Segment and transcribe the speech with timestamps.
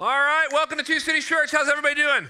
[0.00, 1.50] All right, welcome to Two Cities Church.
[1.50, 2.28] How's everybody doing?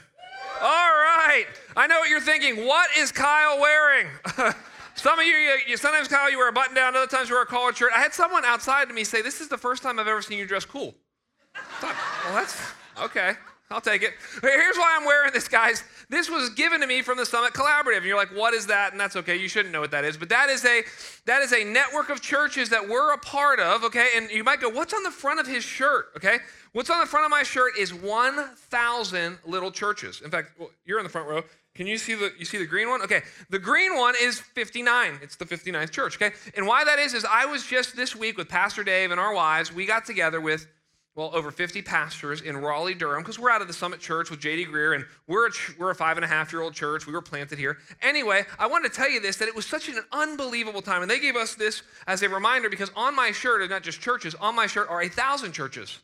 [0.62, 1.44] All right.
[1.76, 2.64] I know what you're thinking.
[2.64, 4.06] What is Kyle wearing?
[4.94, 6.96] Some of you, you, you, sometimes Kyle, you wear a button down.
[6.96, 7.92] Other times you wear a collared shirt.
[7.94, 10.38] I had someone outside to me say, "This is the first time I've ever seen
[10.38, 10.94] you dress cool."
[11.78, 11.94] Thought,
[12.24, 12.58] well, that's
[13.02, 13.34] okay.
[13.70, 14.14] I'll take it.
[14.40, 15.84] Here's why I'm wearing this, guys.
[16.10, 17.98] This was given to me from the Summit Collaborative.
[17.98, 18.92] And you're like, what is that?
[18.92, 19.36] And that's okay.
[19.36, 20.16] You shouldn't know what that is.
[20.16, 20.82] But that is a
[21.26, 24.08] that is a network of churches that we're a part of, okay?
[24.16, 26.06] And you might go, what's on the front of his shirt?
[26.16, 26.38] Okay?
[26.72, 30.22] What's on the front of my shirt is 1,000 little churches.
[30.22, 30.52] In fact,
[30.84, 31.42] you're in the front row.
[31.74, 33.02] Can you see the you see the green one?
[33.02, 33.22] Okay.
[33.50, 35.20] The green one is 59.
[35.22, 36.34] It's the 59th church, okay?
[36.56, 39.34] And why that is is I was just this week with Pastor Dave and our
[39.34, 40.66] wives, we got together with
[41.18, 44.38] well, over 50 pastors in Raleigh, Durham, because we're out of the Summit Church with
[44.38, 44.66] J.D.
[44.66, 47.08] Greear, and we're a, we're a five and a half year old church.
[47.08, 47.78] We were planted here.
[48.00, 51.02] Anyway, I wanted to tell you this that it was such an unbelievable time.
[51.02, 54.00] And they gave us this as a reminder because on my shirt, and not just
[54.00, 55.98] churches, on my shirt are a thousand churches.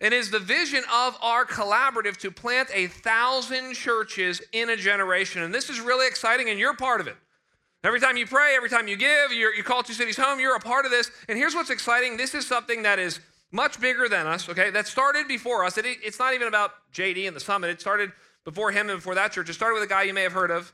[0.00, 4.76] and It is the vision of our collaborative to plant a thousand churches in a
[4.76, 5.42] generation.
[5.42, 7.16] And this is really exciting, and you're part of it.
[7.84, 10.60] Every time you pray, every time you give, you call two cities home, you're a
[10.60, 11.10] part of this.
[11.28, 13.20] And here's what's exciting this is something that is
[13.54, 15.78] much bigger than us, okay, that started before us.
[15.78, 17.70] It, it's not even about JD and the summit.
[17.70, 18.10] It started
[18.44, 19.48] before him and before that church.
[19.48, 20.72] It started with a guy you may have heard of,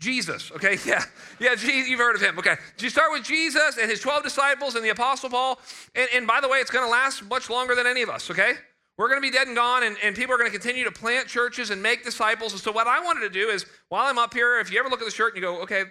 [0.00, 0.78] Jesus, okay?
[0.86, 1.04] Yeah,
[1.38, 2.54] yeah, you've heard of him, okay.
[2.78, 5.60] You start with Jesus and his 12 disciples and the Apostle Paul.
[5.94, 8.30] And, and by the way, it's going to last much longer than any of us,
[8.30, 8.54] okay?
[8.96, 10.90] We're going to be dead and gone, and, and people are going to continue to
[10.90, 12.52] plant churches and make disciples.
[12.52, 14.88] And so, what I wanted to do is, while I'm up here, if you ever
[14.88, 15.84] look at the shirt and you go, okay,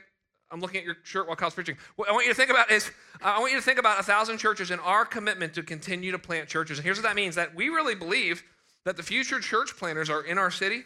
[0.49, 1.77] I'm looking at your shirt while Kyle's preaching.
[1.95, 2.89] What I want you to think about is
[3.21, 6.19] I want you to think about a thousand churches and our commitment to continue to
[6.19, 6.77] plant churches.
[6.77, 8.43] And here's what that means: that we really believe
[8.85, 10.83] that the future church planters are in our city.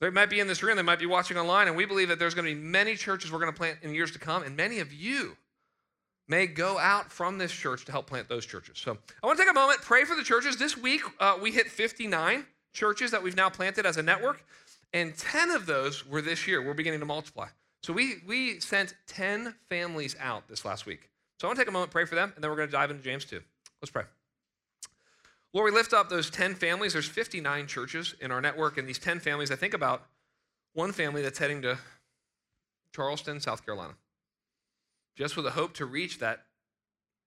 [0.00, 2.18] They might be in this room, they might be watching online, and we believe that
[2.18, 4.56] there's going to be many churches we're going to plant in years to come, and
[4.56, 5.36] many of you
[6.28, 8.78] may go out from this church to help plant those churches.
[8.78, 10.56] So I want to take a moment, pray for the churches.
[10.56, 14.44] This week uh, we hit 59 churches that we've now planted as a network,
[14.92, 16.62] and 10 of those were this year.
[16.62, 17.48] We're beginning to multiply.
[17.84, 21.10] So we, we sent 10 families out this last week.
[21.38, 22.72] So I want to take a moment, pray for them, and then we're going to
[22.72, 23.42] dive into James 2.
[23.82, 24.04] Let's pray.
[25.52, 26.94] Lord, we lift up those 10 families.
[26.94, 30.06] There's 59 churches in our network, and these 10 families, I think about
[30.72, 31.76] one family that's heading to
[32.96, 33.92] Charleston, South Carolina,
[35.14, 36.40] just with a hope to reach that,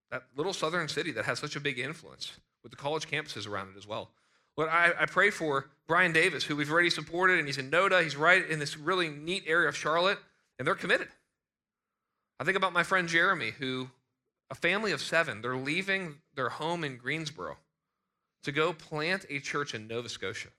[0.10, 2.32] that little southern city that has such a big influence
[2.64, 4.10] with the college campuses around it as well.
[4.58, 8.02] Lord, I, I pray for Brian Davis, who we've already supported, and he's in NODA.
[8.02, 10.18] He's right in this really neat area of Charlotte
[10.58, 11.10] and they're committed.
[12.40, 13.90] I think about my friend Jeremy, who,
[14.50, 17.58] a family of seven, they're leaving their home in Greensboro
[18.44, 20.50] to go plant a church in Nova Scotia.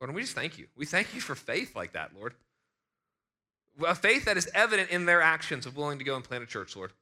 [0.00, 0.66] Lord, and we just thank you.
[0.76, 2.34] We thank you for faith like that, Lord.
[3.86, 6.46] A faith that is evident in their actions of willing to go and plant a
[6.46, 6.92] church, Lord.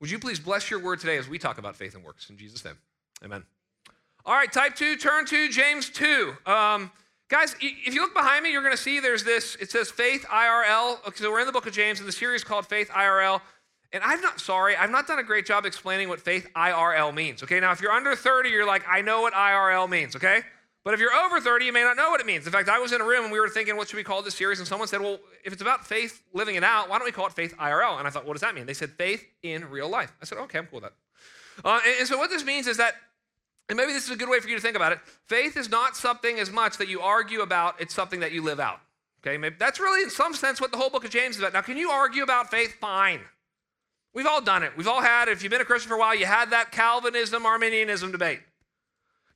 [0.00, 2.30] Would you please bless your word today as we talk about faith and works?
[2.30, 2.78] In Jesus' name,
[3.24, 3.44] amen.
[4.24, 6.34] All right, type two, turn to James 2.
[6.46, 6.90] Um,
[7.30, 10.26] Guys, if you look behind me, you're going to see there's this, it says Faith
[10.28, 10.98] IRL.
[11.06, 13.40] Okay, so we're in the book of James in the series called Faith IRL.
[13.92, 17.42] And I'm not sorry, I've not done a great job explaining what faith IRL means.
[17.42, 20.42] Okay, now if you're under 30, you're like, I know what IRL means, okay?
[20.84, 22.46] But if you're over 30, you may not know what it means.
[22.46, 24.22] In fact, I was in a room and we were thinking, what should we call
[24.22, 24.58] this series?
[24.58, 27.26] And someone said, well, if it's about faith living it out, why don't we call
[27.26, 27.98] it Faith IRL?
[27.98, 28.66] And I thought, what does that mean?
[28.66, 30.12] They said, faith in real life.
[30.22, 31.68] I said, okay, I'm cool with that.
[31.68, 32.94] Uh, and, and so what this means is that
[33.70, 34.98] and maybe this is a good way for you to think about it.
[35.28, 38.58] Faith is not something as much that you argue about, it's something that you live
[38.58, 38.80] out.
[39.22, 41.52] Okay, maybe that's really in some sense what the whole book of James is about.
[41.52, 42.74] Now, can you argue about faith?
[42.80, 43.20] Fine.
[44.12, 44.72] We've all done it.
[44.76, 47.46] We've all had, if you've been a Christian for a while, you had that Calvinism,
[47.46, 48.40] Arminianism debate.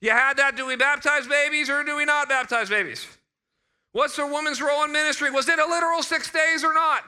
[0.01, 3.07] You had that, do we baptize babies or do we not baptize babies?
[3.93, 5.31] What's the woman's role in ministry?
[5.31, 7.05] Was it a literal six days or not?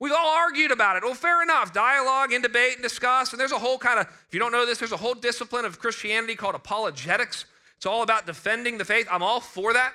[0.00, 1.04] We've all argued about it.
[1.04, 1.74] Well, fair enough.
[1.74, 3.32] Dialogue and debate and discuss.
[3.32, 5.66] And there's a whole kind of, if you don't know this, there's a whole discipline
[5.66, 7.44] of Christianity called apologetics.
[7.76, 9.06] It's all about defending the faith.
[9.10, 9.92] I'm all for that.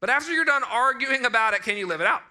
[0.00, 2.22] But after you're done arguing about it, can you live it out?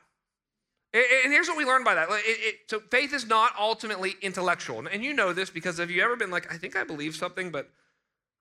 [0.93, 2.07] And here's what we learned by that.
[2.09, 4.87] It, it, so faith is not ultimately intellectual.
[4.87, 7.51] And you know this because have you ever been like, I think I believe something,
[7.51, 7.69] but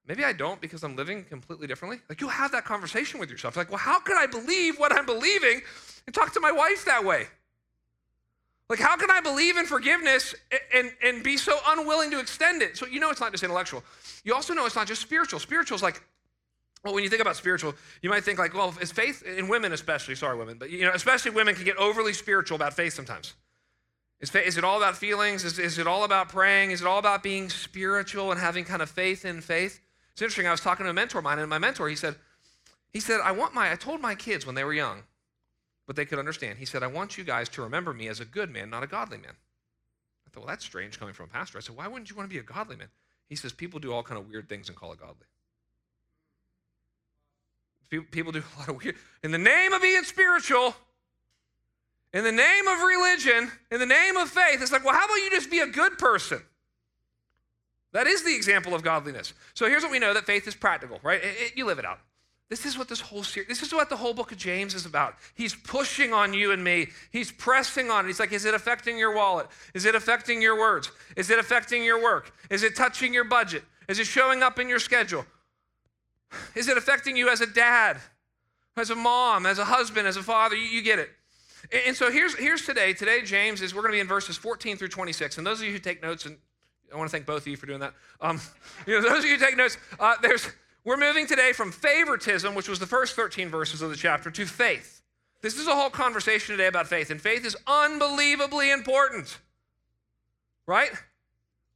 [0.06, 1.98] maybe I don't because I'm living completely differently?
[2.08, 3.56] Like you'll have that conversation with yourself.
[3.56, 5.62] Like, well, how could I believe what I'm believing
[6.06, 7.26] and talk to my wife that way?
[8.74, 10.34] Like, how can I believe in forgiveness
[10.74, 12.76] and, and be so unwilling to extend it?
[12.76, 13.84] So, you know, it's not just intellectual.
[14.24, 15.38] You also know it's not just spiritual.
[15.38, 16.02] Spiritual is like,
[16.82, 19.72] well, when you think about spiritual, you might think like, well, is faith in women
[19.72, 20.16] especially?
[20.16, 23.34] Sorry, women, but you know, especially women can get overly spiritual about faith sometimes.
[24.20, 25.44] Is, faith, is it all about feelings?
[25.44, 26.72] Is, is it all about praying?
[26.72, 29.80] Is it all about being spiritual and having kind of faith in faith?
[30.14, 30.48] It's interesting.
[30.48, 32.16] I was talking to a mentor of mine, and my mentor, he said,
[32.92, 35.04] he said, I want my, I told my kids when they were young,
[35.86, 36.58] but they could understand.
[36.58, 38.86] He said, I want you guys to remember me as a good man, not a
[38.86, 39.32] godly man.
[40.26, 41.58] I thought, well, that's strange coming from a pastor.
[41.58, 42.88] I said, why wouldn't you want to be a godly man?
[43.28, 45.26] He says, people do all kind of weird things and call it godly.
[48.10, 48.96] People do a lot of weird.
[49.22, 50.74] In the name of being spiritual,
[52.12, 55.16] in the name of religion, in the name of faith, it's like, well, how about
[55.16, 56.40] you just be a good person?
[57.92, 59.32] That is the example of godliness.
[59.54, 61.22] So here's what we know that faith is practical, right?
[61.22, 62.00] It, it, you live it out.
[62.50, 64.84] This is what this whole series, this is what the whole book of James is
[64.84, 65.14] about.
[65.34, 66.88] He's pushing on you and me.
[67.10, 68.08] He's pressing on it.
[68.08, 69.46] He's like, is it affecting your wallet?
[69.72, 70.90] Is it affecting your words?
[71.16, 72.32] Is it affecting your work?
[72.50, 73.64] Is it touching your budget?
[73.88, 75.24] Is it showing up in your schedule?
[76.54, 77.96] Is it affecting you as a dad,
[78.76, 80.54] as a mom, as a husband, as a father?
[80.54, 81.10] You, you get it.
[81.72, 82.92] And, and so here's, here's today.
[82.92, 85.38] Today, James is, we're going to be in verses 14 through 26.
[85.38, 86.36] And those of you who take notes, and
[86.92, 87.94] I want to thank both of you for doing that.
[88.20, 88.40] Um,
[88.86, 90.48] you know, those of you who take notes, uh, there's,
[90.84, 94.46] we're moving today from favoritism, which was the first 13 verses of the chapter, to
[94.46, 95.02] faith.
[95.40, 99.38] This is a whole conversation today about faith, and faith is unbelievably important,
[100.66, 100.90] right?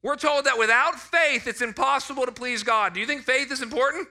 [0.02, 2.94] We're told that without faith, it's impossible to please God.
[2.94, 4.08] Do you think faith is important?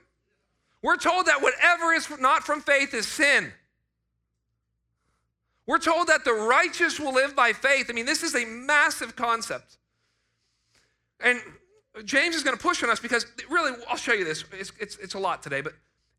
[0.82, 3.52] We're told that whatever is not from faith is sin.
[5.66, 7.88] We're told that the righteous will live by faith.
[7.90, 9.78] I mean, this is a massive concept.
[11.20, 11.42] And
[12.04, 14.44] James is going to push on us because really, I'll show you this.
[14.52, 15.74] It's, it's, it's a lot today, but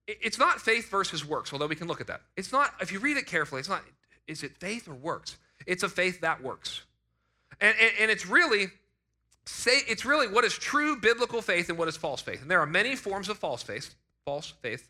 [0.07, 2.23] it's not faith versus works, although we can look at that.
[2.37, 3.83] It's not, if you read it carefully, it's not,
[4.27, 5.37] is it faith or works?
[5.67, 6.83] It's a faith that works.
[7.61, 8.69] And, and, and it's really,
[9.45, 12.41] say, it's really what is true biblical faith and what is false faith.
[12.43, 14.89] And there are many forms of false faith, false faith.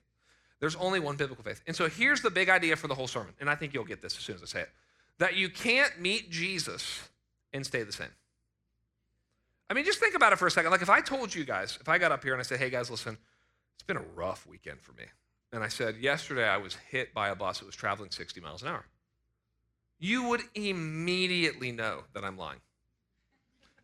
[0.61, 1.63] There's only one biblical faith.
[1.67, 4.03] And so here's the big idea for the whole sermon, and I think you'll get
[4.03, 4.71] this as soon as I say it
[5.19, 7.09] that you can't meet Jesus
[7.53, 8.09] and stay the same.
[9.71, 10.71] I mean, just think about it for a second.
[10.71, 12.71] Like if I told you guys, if I got up here and I said, hey
[12.71, 13.19] guys, listen,
[13.75, 15.05] it's been a rough weekend for me.
[15.53, 18.63] And I said, yesterday I was hit by a bus that was traveling 60 miles
[18.63, 18.85] an hour.
[19.99, 22.61] You would immediately know that I'm lying.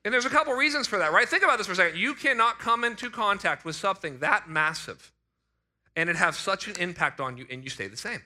[0.05, 1.29] And there's a couple reasons for that, right?
[1.29, 1.99] Think about this for a second.
[1.99, 5.13] You cannot come into contact with something that massive
[5.97, 8.23] and it have such an impact on you and you stay the same.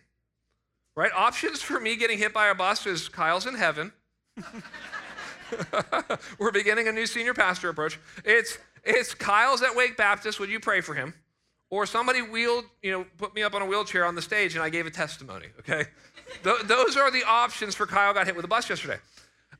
[0.96, 1.12] Right?
[1.14, 3.93] Options for me getting hit by a bus is Kyle's in heaven.
[6.38, 7.98] We're beginning a new senior pastor approach.
[8.24, 10.40] It's it's Kyle's at Wake Baptist.
[10.40, 11.14] Would you pray for him?
[11.70, 14.64] Or somebody wheeled, you know, put me up on a wheelchair on the stage and
[14.64, 15.46] I gave a testimony.
[15.60, 15.84] Okay,
[16.44, 18.98] Th- those are the options for Kyle got hit with a bus yesterday.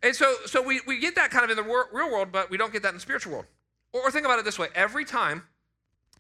[0.03, 2.51] And so, so we, we get that kind of in the wor- real world, but
[2.51, 3.47] we don't get that in the spiritual world.
[3.93, 5.43] Or, or think about it this way: every time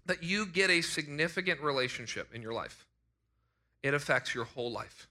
[0.06, 2.86] that you get a significant relationship in your life,
[3.82, 5.08] it affects your whole life.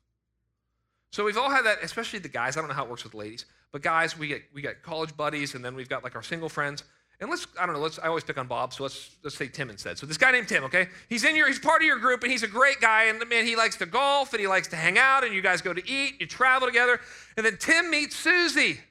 [1.11, 2.57] So we've all had that, especially the guys.
[2.57, 5.15] I don't know how it works with ladies, but guys, we get we got college
[5.15, 6.83] buddies, and then we've got like our single friends.
[7.19, 9.47] And let's, I don't know, let's, I always pick on Bob, so let's, let's say
[9.47, 9.97] Tim instead.
[9.97, 10.87] So this guy named Tim, okay?
[11.09, 13.43] He's in your, he's part of your group, and he's a great guy, and man,
[13.43, 15.89] he likes to golf, and he likes to hang out, and you guys go to
[15.89, 16.99] eat, you travel together.
[17.35, 18.81] And then Tim meets Susie.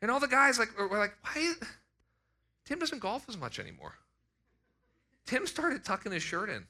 [0.00, 1.52] And all the guys like, were like, why?
[2.64, 3.92] Tim doesn't golf as much anymore.
[5.26, 6.64] Tim started tucking his shirt in.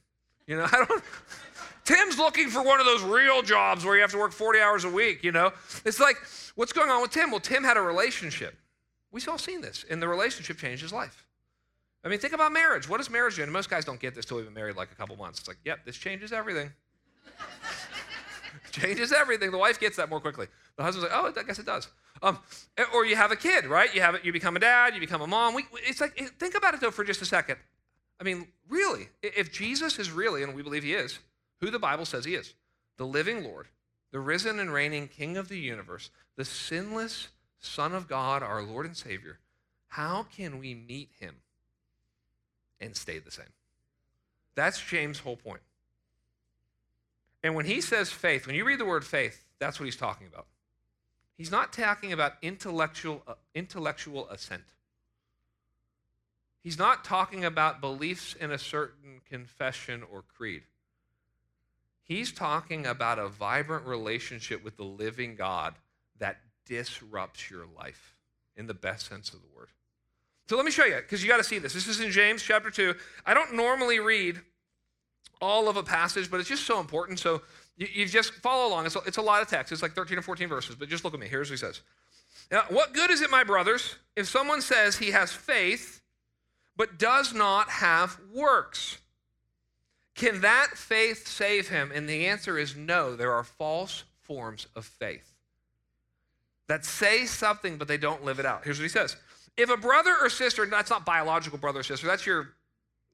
[0.49, 1.05] You know, I don't.
[1.87, 4.85] Tim's looking for one of those real jobs where you have to work 40 hours
[4.85, 5.53] a week, you know?
[5.85, 6.17] It's like,
[6.57, 7.31] what's going on with Tim?
[7.31, 8.59] Well, Tim had a relationship.
[9.13, 11.25] We've all seen this, and the relationship changed his life.
[12.05, 12.89] I mean, think about marriage.
[12.89, 13.45] What does marriage do?
[13.45, 15.39] And most guys don't get this till we've been married like a couple months.
[15.39, 16.73] It's like, yep, this changes everything.
[18.73, 19.53] changes everything.
[19.53, 20.49] The wife gets that more quickly.
[20.77, 21.89] The husband's like, oh, I guess it does.
[22.21, 22.39] Um,
[22.95, 23.95] or you have a kid, right?
[23.95, 24.25] You have it.
[24.25, 24.95] You become a dad.
[24.95, 25.55] You become a mom.
[25.55, 27.59] We, it's like, think about it though for just a second.
[28.21, 31.19] I mean, really, if Jesus is really, and we believe he is,
[31.61, 32.55] who the Bible says he is,
[32.97, 33.69] the living Lord,
[34.13, 37.29] the risen and reigning King of the universe, the sinless
[37.59, 39.39] Son of God, our Lord and Savior,
[39.89, 41.37] how can we meet him
[42.81, 43.47] and stay the same?
[44.55, 45.61] That's James' whole point.
[47.43, 50.27] And when he says faith, when you read the word faith, that's what he's talking
[50.27, 50.47] about.
[51.37, 54.65] He's not talking about intellectual, uh, intellectual assent.
[56.63, 60.63] He's not talking about beliefs in a certain confession or creed.
[62.07, 65.75] He's talking about a vibrant relationship with the living God
[66.19, 68.15] that disrupts your life
[68.57, 69.69] in the best sense of the word.
[70.49, 71.75] So let me show you, because you got to see this.
[71.75, 72.95] This is in James chapter 2.
[73.25, 74.41] I don't normally read
[75.41, 77.19] all of a passage, but it's just so important.
[77.19, 77.43] So
[77.77, 78.87] you, you just follow along.
[78.87, 79.73] It's a, it's a lot of text.
[79.73, 81.27] It's like 13 or 14 verses, but just look at me.
[81.27, 81.81] Here's what he says.
[82.53, 86.01] Now, what good is it, my brothers, if someone says he has faith
[86.77, 88.99] but does not have works.
[90.17, 91.93] Can that faith save him?
[91.95, 93.15] And the answer is no.
[93.15, 95.37] There are false forms of faith
[96.69, 98.65] that say something, but they don't live it out.
[98.65, 99.17] Here's what he says
[99.57, 102.49] If a brother or sister, that's not biological brother or sister, that's your,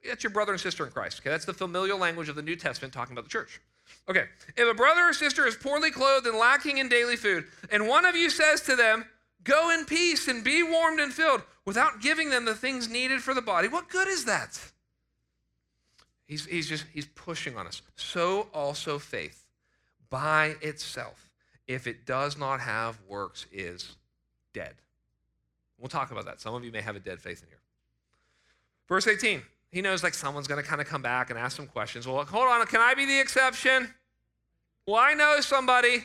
[0.07, 1.21] that's your brother and sister in Christ.
[1.21, 3.61] Okay, that's the familial language of the New Testament talking about the church.
[4.09, 4.25] Okay,
[4.57, 8.07] if a brother or sister is poorly clothed and lacking in daily food, and one
[8.07, 9.05] of you says to them,
[9.45, 13.35] Go in peace and be warmed and filled without giving them the things needed for
[13.35, 13.67] the body.
[13.67, 14.72] What good is that?
[16.27, 17.83] He's, he's just, he's pushing on us.
[17.97, 19.47] So also faith
[20.11, 21.31] by itself,
[21.67, 23.97] if it does not have works, is
[24.53, 24.75] dead.
[25.79, 26.41] We'll talk about that.
[26.41, 27.59] Some of you may have a dead faith in here.
[28.89, 31.67] Verse 18, he knows like someone's going to kind of come back and ask some
[31.67, 32.07] questions.
[32.07, 33.93] Well, hold on, can I be the exception?
[34.87, 36.05] Well, I know somebody.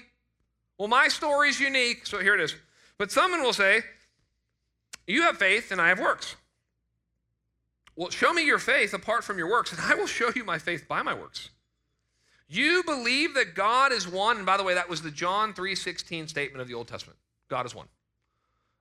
[0.78, 2.06] Well, my story's unique.
[2.06, 2.56] So here it is.
[2.98, 3.82] But someone will say,
[5.06, 6.36] You have faith and I have works.
[7.98, 10.60] Well, show me your faith apart from your works, and I will show you my
[10.60, 11.50] faith by my works.
[12.48, 16.30] You believe that God is one, and by the way, that was the John 3:16
[16.30, 17.18] statement of the Old Testament.
[17.50, 17.88] God is one.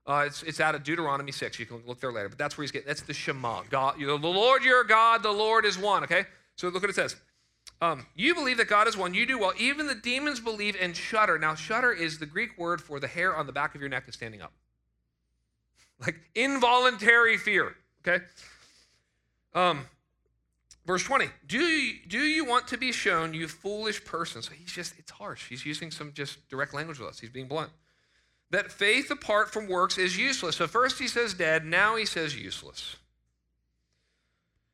[0.07, 1.59] Uh, it's, it's out of Deuteronomy 6.
[1.59, 2.87] You can look there later, but that's where he's getting.
[2.87, 3.63] That's the Shema.
[3.71, 6.05] God, the Lord your God, the Lord is one.
[6.05, 7.17] Okay, so look what it says.
[7.81, 9.15] Um, you believe that God is one.
[9.15, 9.53] You do well.
[9.59, 11.39] Even the demons believe and shudder.
[11.39, 14.05] Now, shudder is the Greek word for the hair on the back of your neck
[14.07, 14.53] is standing up,
[16.01, 17.75] like involuntary fear.
[18.07, 18.25] Okay.
[19.57, 19.87] Um,
[20.87, 21.29] verse 20.
[21.47, 24.43] Do you, do you want to be shown, you foolish person?
[24.43, 25.49] So he's just, it's harsh.
[25.49, 27.19] He's using some just direct language with us.
[27.19, 27.71] He's being blunt.
[28.51, 30.57] That faith apart from works is useless.
[30.57, 32.97] So first he says dead, now he says useless.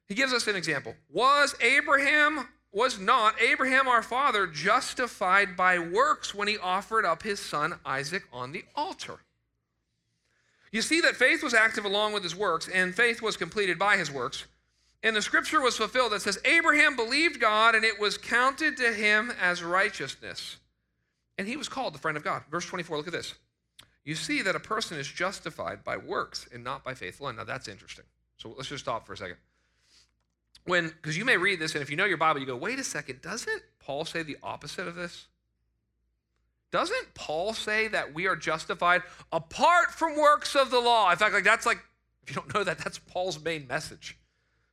[0.08, 0.94] He gives us an example.
[1.10, 7.38] Was Abraham, was not Abraham our father justified by works when he offered up his
[7.40, 9.20] son Isaac on the altar?
[10.72, 13.96] You see that faith was active along with his works, and faith was completed by
[13.96, 14.46] his works.
[15.02, 18.92] And the scripture was fulfilled that says, Abraham believed God, and it was counted to
[18.92, 20.58] him as righteousness.
[21.38, 22.42] And he was called the friend of God.
[22.50, 23.34] Verse 24, look at this.
[24.04, 27.36] You see that a person is justified by works and not by faith alone.
[27.36, 28.04] Now that's interesting.
[28.36, 29.36] So let's just stop for a second.
[30.64, 32.78] When, because you may read this, and if you know your Bible, you go, wait
[32.78, 35.26] a second, doesn't Paul say the opposite of this?
[36.70, 41.10] Doesn't Paul say that we are justified apart from works of the law?
[41.10, 41.78] In fact, like that's like,
[42.22, 44.16] if you don't know that, that's Paul's main message.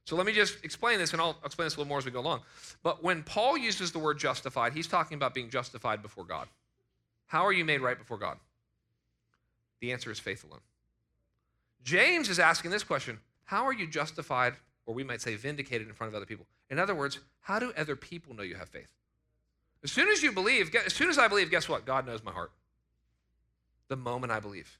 [0.10, 2.10] So let me just explain this, and I'll explain this a little more as we
[2.10, 2.42] go along.
[2.82, 6.48] But when Paul uses the word justified, he's talking about being justified before God.
[7.28, 8.40] How are you made right before God?
[9.82, 10.62] The answer is faith alone.
[11.84, 14.56] James is asking this question How are you justified,
[14.88, 16.48] or we might say vindicated in front of other people?
[16.72, 18.92] In other words, how do other people know you have faith?
[19.84, 21.86] As soon as you believe, as soon as I believe, guess what?
[21.86, 22.52] God knows my heart.
[23.90, 24.80] The moment I believe,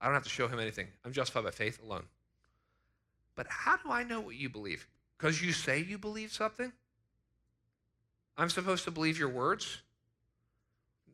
[0.00, 0.86] I don't have to show him anything.
[1.04, 2.04] I'm justified by faith alone.
[3.38, 4.84] But how do I know what you believe?
[5.16, 6.72] Because you say you believe something?
[8.36, 9.82] I'm supposed to believe your words?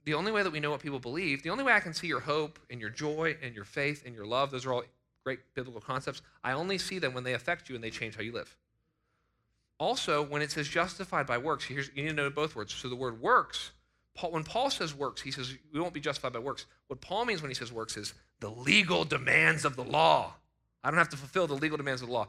[0.07, 2.07] The only way that we know what people believe, the only way I can see
[2.07, 4.85] your hope and your joy and your faith and your love, those are all
[5.23, 6.23] great biblical concepts.
[6.43, 8.57] I only see them when they affect you and they change how you live.
[9.79, 12.73] Also, when it says justified by works, you need to know both words.
[12.73, 13.73] So the word works,
[14.15, 16.65] Paul, when Paul says works, he says we won't be justified by works.
[16.87, 20.37] What Paul means when he says works is the legal demands of the law.
[20.85, 22.29] I don't have to fulfill the legal demands of the law.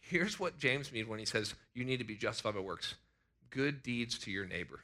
[0.00, 2.94] Here's what James means when he says you need to be justified by works
[3.50, 4.80] good deeds to your neighbor.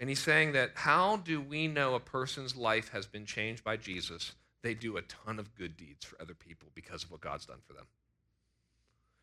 [0.00, 3.76] And he's saying that how do we know a person's life has been changed by
[3.76, 4.32] Jesus?
[4.62, 7.58] They do a ton of good deeds for other people because of what God's done
[7.66, 7.86] for them.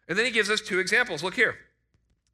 [0.07, 1.21] And then he gives us two examples.
[1.21, 1.55] Look here.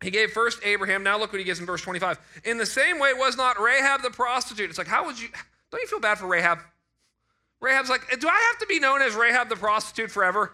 [0.01, 1.03] He gave first Abraham.
[1.03, 2.19] Now look what he gives in verse 25.
[2.43, 4.69] In the same way, was not Rahab the prostitute?
[4.69, 5.29] It's like, how would you,
[5.72, 6.60] don't you feel bad for Rahab?
[7.65, 10.53] Rahab's like, do I have to be known as Rahab the prostitute forever?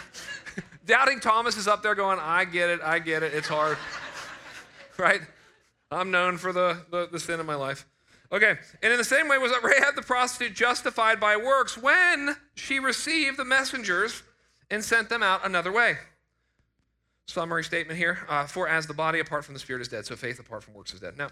[0.86, 3.78] Doubting Thomas is up there going, I get it, I get it, it's hard.
[4.98, 5.22] right?
[5.90, 7.86] I'm known for the, the, the, sin of my life.
[8.30, 12.78] Okay, and in the same way was Rahab the prostitute justified by works when she
[12.78, 14.22] received the messengers
[14.70, 15.96] and sent them out another way.
[17.26, 20.14] Summary statement here uh, For as the body apart from the spirit is dead, so
[20.14, 21.16] faith apart from works is dead.
[21.16, 21.28] Now,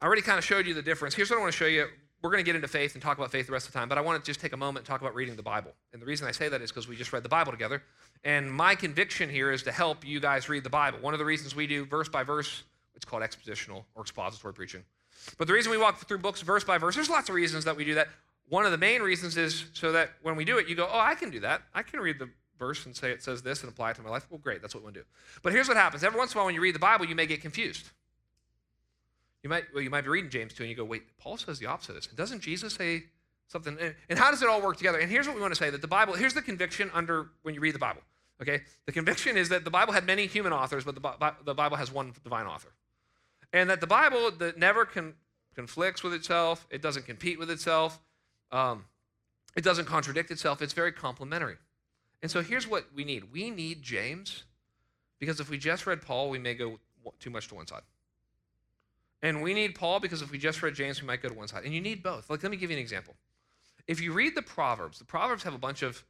[0.00, 1.16] I already kind of showed you the difference.
[1.16, 1.88] Here's what I want to show you
[2.22, 3.88] we're going to get into faith and talk about faith the rest of the time,
[3.88, 5.72] but I want to just take a moment and talk about reading the Bible.
[5.92, 7.82] And the reason I say that is because we just read the Bible together.
[8.24, 10.98] And my conviction here is to help you guys read the Bible.
[11.00, 12.64] One of the reasons we do verse by verse,
[12.96, 14.82] it's called expositional or expository preaching.
[15.36, 17.76] But the reason we walk through books verse by verse, there's lots of reasons that
[17.76, 18.08] we do that.
[18.48, 20.98] One of the main reasons is so that when we do it, you go, oh,
[20.98, 21.62] I can do that.
[21.74, 24.10] I can read the verse and say it says this and apply it to my
[24.10, 24.26] life.
[24.30, 25.06] Well, great, that's what we want to do.
[25.42, 26.02] But here's what happens.
[26.02, 27.90] Every once in a while, when you read the Bible, you may get confused.
[29.48, 31.58] You might, well, you might be reading James 2 and you go, wait, Paul says
[31.58, 32.06] the opposite of this.
[32.08, 33.04] Doesn't Jesus say
[33.46, 33.78] something?
[34.10, 34.98] And how does it all work together?
[34.98, 37.54] And here's what we want to say that the Bible, here's the conviction under when
[37.54, 38.02] you read the Bible.
[38.42, 38.60] Okay?
[38.84, 42.12] The conviction is that the Bible had many human authors, but the, Bible has one
[42.22, 42.68] divine author.
[43.54, 45.14] And that the Bible that never con,
[45.54, 47.98] conflicts with itself, it doesn't compete with itself,
[48.52, 48.84] um,
[49.56, 51.56] it doesn't contradict itself, it's very complementary.
[52.20, 54.44] And so here's what we need we need James,
[55.18, 56.80] because if we just read Paul, we may go
[57.18, 57.80] too much to one side.
[59.22, 61.48] And we need Paul because if we just read James, we might go to one
[61.48, 61.64] side.
[61.64, 62.30] And you need both.
[62.30, 63.14] Like, let me give you an example.
[63.86, 66.04] If you read the Proverbs, the Proverbs have a bunch of,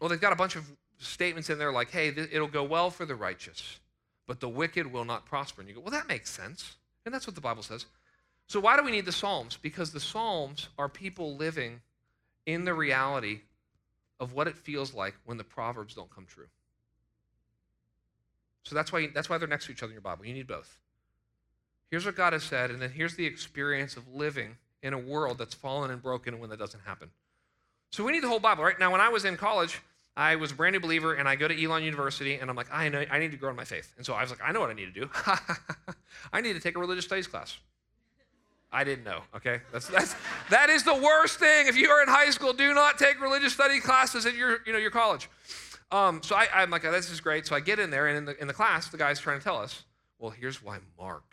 [0.00, 2.90] well, they've got a bunch of statements in there like, hey, th- it'll go well
[2.90, 3.80] for the righteous,
[4.26, 5.60] but the wicked will not prosper.
[5.60, 6.76] And you go, well, that makes sense.
[7.04, 7.86] And that's what the Bible says.
[8.46, 9.58] So why do we need the Psalms?
[9.60, 11.80] Because the Psalms are people living
[12.46, 13.40] in the reality
[14.20, 16.46] of what it feels like when the Proverbs don't come true.
[18.64, 20.24] So that's why, that's why they're next to each other in your Bible.
[20.26, 20.78] You need both.
[21.92, 25.36] Here's what God has said, and then here's the experience of living in a world
[25.36, 27.10] that's fallen and broken when that doesn't happen.
[27.90, 28.80] So we need the whole Bible, right?
[28.80, 29.78] Now, when I was in college,
[30.16, 32.68] I was a brand new believer, and I go to Elon University, and I'm like,
[32.72, 33.92] I know, I need to grow in my faith.
[33.98, 35.10] And so I was like, I know what I need to do.
[36.32, 37.58] I need to take a religious studies class.
[38.72, 39.20] I didn't know.
[39.36, 40.16] Okay, that's that's
[40.48, 41.66] that is the worst thing.
[41.66, 44.72] If you are in high school, do not take religious study classes at your you
[44.72, 45.28] know your college.
[45.90, 47.46] Um, so I, I'm like, oh, this is great.
[47.46, 49.44] So I get in there, and in the in the class, the guy's trying to
[49.44, 49.82] tell us,
[50.18, 51.31] well, here's why Mark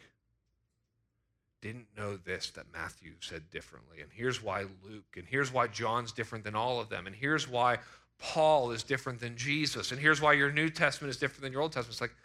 [1.62, 4.02] didn't know this that Matthew said differently.
[4.02, 7.48] And here's why Luke, and here's why John's different than all of them, and here's
[7.48, 7.80] why
[8.18, 11.62] Paul is different than Jesus, and here's why your New Testament is different than your
[11.62, 11.94] Old Testament.
[11.94, 12.16] It's like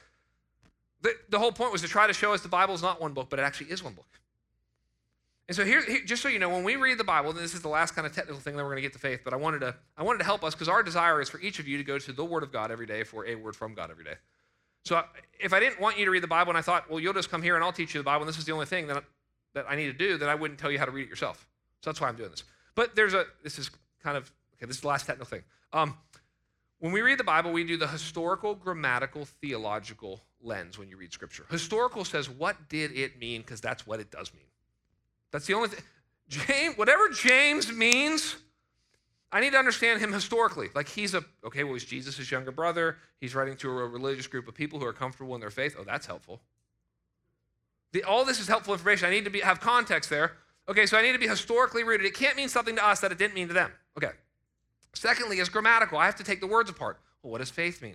[1.02, 3.12] the, the whole point was to try to show us the Bible is not one
[3.12, 4.06] book, but it actually is one book.
[5.46, 7.52] And so here, here, just so you know, when we read the Bible, and this
[7.52, 9.34] is the last kind of technical thing that we're going to get to faith, but
[9.34, 11.68] I wanted to, I wanted to help us because our desire is for each of
[11.68, 13.90] you to go to the Word of God every day for a word from God
[13.90, 14.14] every day.
[14.86, 15.02] So
[15.38, 17.30] if I didn't want you to read the Bible and I thought, well, you'll just
[17.30, 19.04] come here and I'll teach you the Bible, and this is the only thing that
[19.54, 21.46] that I need to do, then I wouldn't tell you how to read it yourself.
[21.80, 22.44] So that's why I'm doing this.
[22.74, 23.70] But there's a, this is
[24.02, 25.44] kind of, okay, this is the last technical thing.
[25.72, 25.96] Um,
[26.80, 31.12] when we read the Bible, we do the historical, grammatical, theological lens when you read
[31.12, 31.46] Scripture.
[31.50, 33.40] Historical says, what did it mean?
[33.40, 34.44] Because that's what it does mean.
[35.30, 35.82] That's the only thing.
[36.28, 38.36] James, whatever James means,
[39.30, 40.68] I need to understand him historically.
[40.74, 42.96] Like he's a, okay, well, he's Jesus' younger brother.
[43.20, 45.76] He's writing to a religious group of people who are comfortable in their faith.
[45.78, 46.40] Oh, that's helpful.
[47.94, 49.06] The, all this is helpful information.
[49.06, 50.32] I need to be, have context there.
[50.68, 52.04] Okay, so I need to be historically rooted.
[52.04, 53.70] It can't mean something to us that it didn't mean to them.
[53.96, 54.10] Okay.
[54.94, 55.98] Secondly, is grammatical.
[55.98, 56.98] I have to take the words apart.
[57.22, 57.94] Well, what does faith mean?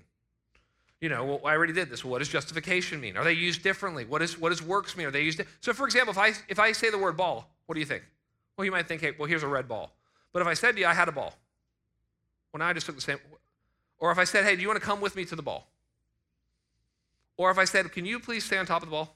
[1.01, 2.05] You know, well, I already did this.
[2.05, 3.17] Well, what does justification mean?
[3.17, 4.05] Are they used differently?
[4.05, 5.05] What, is, what does works mean?
[5.05, 5.39] Are they used?
[5.39, 7.85] Di- so, for example, if I, if I say the word ball, what do you
[7.85, 8.03] think?
[8.57, 9.91] Well, you might think, hey, well, here's a red ball.
[10.31, 11.33] But if I said to you, I had a ball,
[12.53, 13.17] well, now I just took the same.
[13.97, 15.67] Or if I said, hey, do you want to come with me to the ball?
[17.35, 19.13] Or if I said, can you please stay on top of the ball?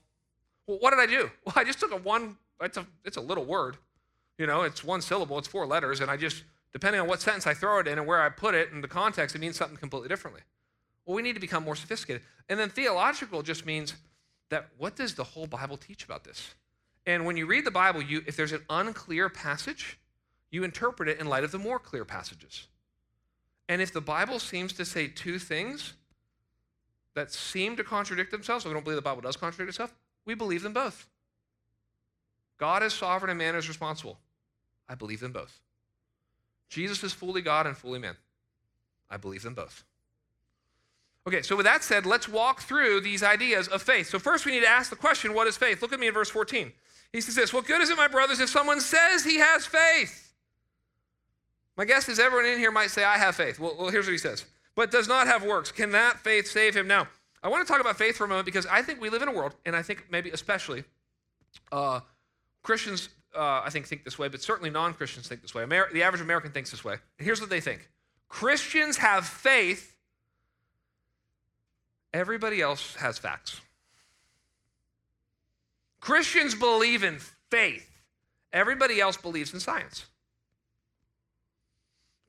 [0.67, 1.30] Well, what did I do?
[1.45, 3.78] Well, I just took a one, it's a, it's a little word.
[4.38, 7.45] You know, it's one syllable, it's four letters, and I just, depending on what sentence
[7.45, 9.78] I throw it in and where I put it in the context, it means something
[9.78, 10.41] completely differently.
[11.06, 12.23] Well, we need to become more sophisticated.
[12.49, 13.93] And then theological just means
[14.49, 16.56] that what does the whole Bible teach about this?
[17.06, 19.99] And when you read the Bible, you, if there's an unclear passage,
[20.52, 22.67] you interpret it in light of the more clear passages.
[23.67, 25.93] And if the Bible seems to say two things
[27.15, 29.93] that seem to contradict themselves, so we don't believe the Bible does contradict itself,
[30.26, 31.08] we believe them both.
[32.58, 34.20] God is sovereign and man is responsible.
[34.88, 35.60] I believe them both.
[36.70, 38.16] Jesus is fully God and fully man.
[39.10, 39.84] I believe them both.
[41.26, 44.10] Okay, so with that said, let's walk through these ideas of faith.
[44.10, 45.82] So, first, we need to ask the question what is faith?
[45.82, 46.72] Look at me in verse 14.
[47.14, 50.34] He says this What good is it, my brothers, if someone says he has faith?
[51.78, 53.60] My guess is everyone in here might say, I have faith.
[53.60, 55.72] Well, well here's what he says, but does not have works.
[55.72, 56.88] Can that faith save him?
[56.88, 57.08] Now,
[57.44, 59.28] I want to talk about faith for a moment because I think we live in
[59.28, 60.86] a world, and I think maybe especially
[61.72, 62.00] uh,
[62.64, 65.64] Christians, uh, I think, think this way, but certainly non Christians think this way.
[65.64, 66.94] Amer- the average American thinks this way.
[66.94, 67.90] And here's what they think
[68.30, 69.94] Christians have faith,
[72.14, 73.60] everybody else has facts.
[76.00, 77.90] Christians believe in faith,
[78.54, 80.06] everybody else believes in science.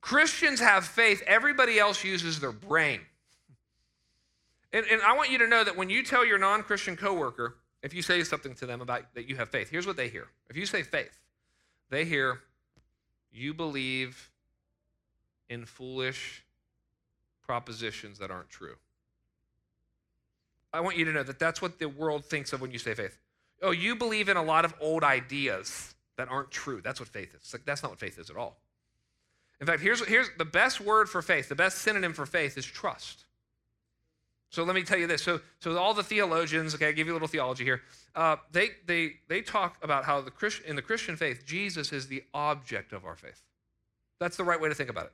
[0.01, 2.99] Christians have faith, everybody else uses their brain.
[4.75, 7.55] And, and I want you to know that when you tell your non Christian coworker,
[7.81, 10.27] if you say something to them about that you have faith, here's what they hear.
[10.49, 11.17] If you say faith,
[11.89, 12.41] they hear
[13.31, 14.29] you believe
[15.47, 16.43] in foolish
[17.47, 18.75] propositions that aren't true.
[20.73, 22.93] I want you to know that that's what the world thinks of when you say
[22.95, 23.17] faith.
[23.61, 26.81] Oh, you believe in a lot of old ideas that aren't true.
[26.83, 27.53] That's what faith is.
[27.53, 28.57] Like that's not what faith is at all.
[29.61, 32.65] In fact, here's, here's the best word for faith, the best synonym for faith is
[32.65, 33.23] trust.
[34.49, 35.21] So let me tell you this.
[35.21, 37.81] So, so all the theologians, okay, I give you a little theology here.
[38.15, 42.07] Uh, they, they, they talk about how the Christ, in the Christian faith, Jesus is
[42.07, 43.41] the object of our faith.
[44.19, 45.13] That's the right way to think about it.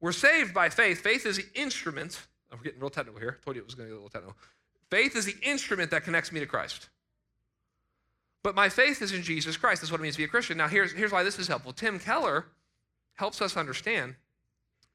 [0.00, 1.00] We're saved by faith.
[1.00, 2.26] Faith is the instrument.
[2.52, 3.38] I'm getting real technical here.
[3.40, 4.36] I told you it was going to get a little technical.
[4.90, 6.88] Faith is the instrument that connects me to Christ.
[8.42, 9.82] But my faith is in Jesus Christ.
[9.82, 10.56] That's what it means to be a Christian.
[10.56, 11.72] Now, here's, here's why this is helpful.
[11.72, 12.46] Tim Keller
[13.14, 14.14] helps us understand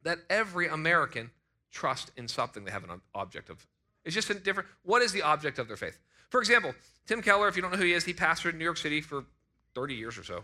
[0.03, 1.31] that every American
[1.71, 3.65] trust in something they have an object of.
[4.03, 5.97] It's just a different, what is the object of their faith?
[6.29, 6.73] For example,
[7.05, 9.01] Tim Keller, if you don't know who he is, he pastored in New York City
[9.01, 9.25] for
[9.75, 10.43] 30 years or so.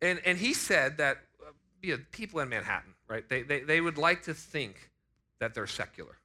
[0.00, 4.22] And, and he said that uh, people in Manhattan, right, they, they, they would like
[4.24, 4.90] to think
[5.40, 6.16] that they're secular.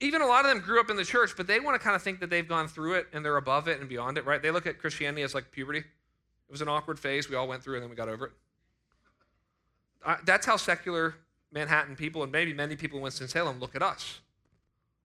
[0.00, 1.96] Even a lot of them grew up in the church, but they want to kind
[1.96, 4.42] of think that they've gone through it and they're above it and beyond it, right?
[4.42, 5.78] They look at Christianity as like puberty.
[5.78, 8.32] It was an awkward phase we all went through and then we got over it.
[10.24, 11.16] That's how secular
[11.52, 14.20] Manhattan people and maybe many people in Winston-Salem look at us.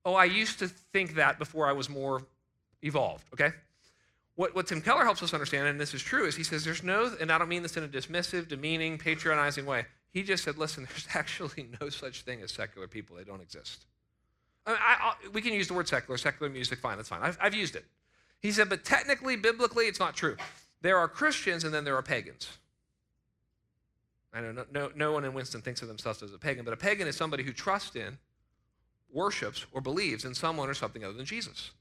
[0.04, 2.24] Oh, I used to think that before I was more
[2.82, 3.52] evolved, okay?
[4.36, 6.84] What, what Tim Keller helps us understand, and this is true, is he says there's
[6.84, 9.86] no, and I don't mean this in a dismissive, demeaning, patronizing way.
[10.12, 13.16] He just said, listen, there's actually no such thing as secular people.
[13.16, 13.86] They don't exist.
[14.66, 17.22] I mean, I, I, we can use the word secular, secular music, fine, that's fine.
[17.22, 17.86] I've, I've used it.
[18.40, 20.38] He said, but technically, biblically, it's not true.
[20.82, 22.50] There are Christians and then there are pagans.
[24.34, 26.78] I know no, no, one in Winston thinks of themselves as a pagan, but a
[26.78, 28.18] pagan is somebody who trusts in,
[29.12, 31.72] worships, or believes in someone or something other than Jesus.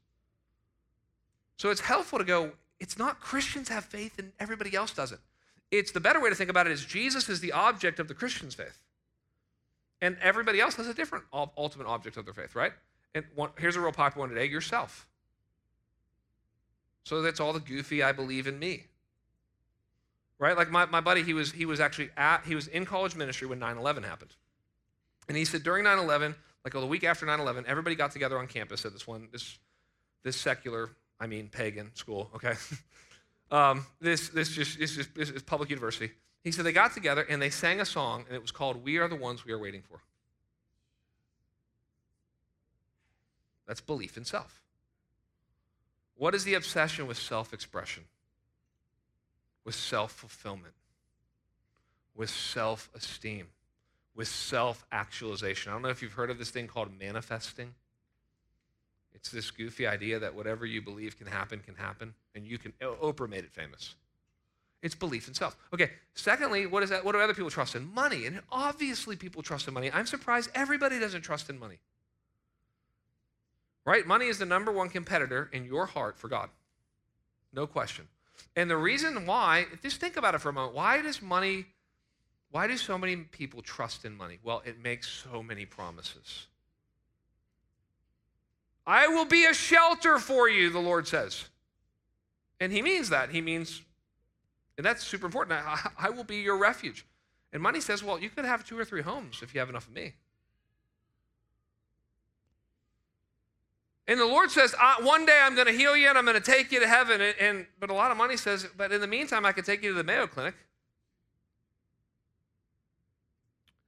[1.56, 5.20] So it's helpful to go, it's not Christians have faith and everybody else doesn't.
[5.70, 8.14] It's the better way to think about it is Jesus is the object of the
[8.14, 8.78] Christian's faith.
[10.02, 12.72] And everybody else has a different ultimate object of their faith, right?
[13.14, 15.06] And one, here's a real popular one today yourself.
[17.04, 18.84] So that's all the goofy, I believe in me.
[20.40, 20.56] Right?
[20.56, 23.46] Like my, my buddy, he was, he was actually at, he was in college ministry
[23.46, 24.34] when 9 11 happened.
[25.28, 28.10] And he said during 9 11, like oh, the week after 9 11, everybody got
[28.10, 29.58] together on campus at this one, this,
[30.24, 32.54] this secular, I mean pagan school, okay?
[33.50, 36.10] um, this, this, just, this, is, this is public university.
[36.42, 38.96] He said they got together and they sang a song, and it was called We
[38.96, 40.00] Are the Ones We Are Waiting For.
[43.66, 44.62] That's belief in self.
[46.16, 48.04] What is the obsession with self expression?
[49.64, 50.74] With self fulfillment,
[52.14, 53.48] with self esteem,
[54.14, 55.70] with self actualization.
[55.70, 57.74] I don't know if you've heard of this thing called manifesting.
[59.14, 62.72] It's this goofy idea that whatever you believe can happen can happen, and you can.
[62.80, 63.94] Oprah made it famous.
[64.82, 65.56] It's belief in self.
[65.74, 67.04] Okay, secondly, what is that?
[67.04, 67.92] What do other people trust in?
[67.92, 68.26] Money.
[68.26, 69.90] And obviously, people trust in money.
[69.92, 71.78] I'm surprised everybody doesn't trust in money.
[73.84, 74.06] Right?
[74.06, 76.48] Money is the number one competitor in your heart for God.
[77.52, 78.06] No question.
[78.56, 80.74] And the reason why, just think about it for a moment.
[80.74, 81.66] Why does money,
[82.50, 84.38] why do so many people trust in money?
[84.42, 86.46] Well, it makes so many promises.
[88.86, 91.44] I will be a shelter for you, the Lord says.
[92.58, 93.30] And he means that.
[93.30, 93.82] He means
[94.80, 95.60] and that's super important.
[95.62, 97.04] I, I will be your refuge.
[97.52, 99.86] And money says, well, you could have two or three homes if you have enough
[99.86, 100.14] of me.
[104.10, 106.40] And the Lord says, one day I'm going to heal you and I'm going to
[106.40, 107.20] take you to heaven.
[107.20, 109.84] And, and, but a lot of money says, but in the meantime, I could take
[109.84, 110.56] you to the Mayo Clinic.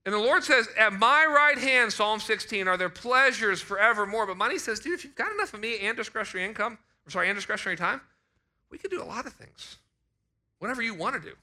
[0.06, 4.28] And the Lord says, at my right hand, Psalm 16, are there pleasures forevermore.
[4.28, 7.28] But money says, dude, if you've got enough of me and discretionary income, or sorry,
[7.28, 8.00] and discretionary time,
[8.70, 9.78] we could do a lot of things.
[10.60, 11.34] Whatever you want to do.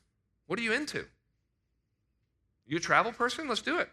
[0.48, 1.06] What are you into?
[2.66, 3.50] You a travel person?
[3.50, 3.90] Let's do it.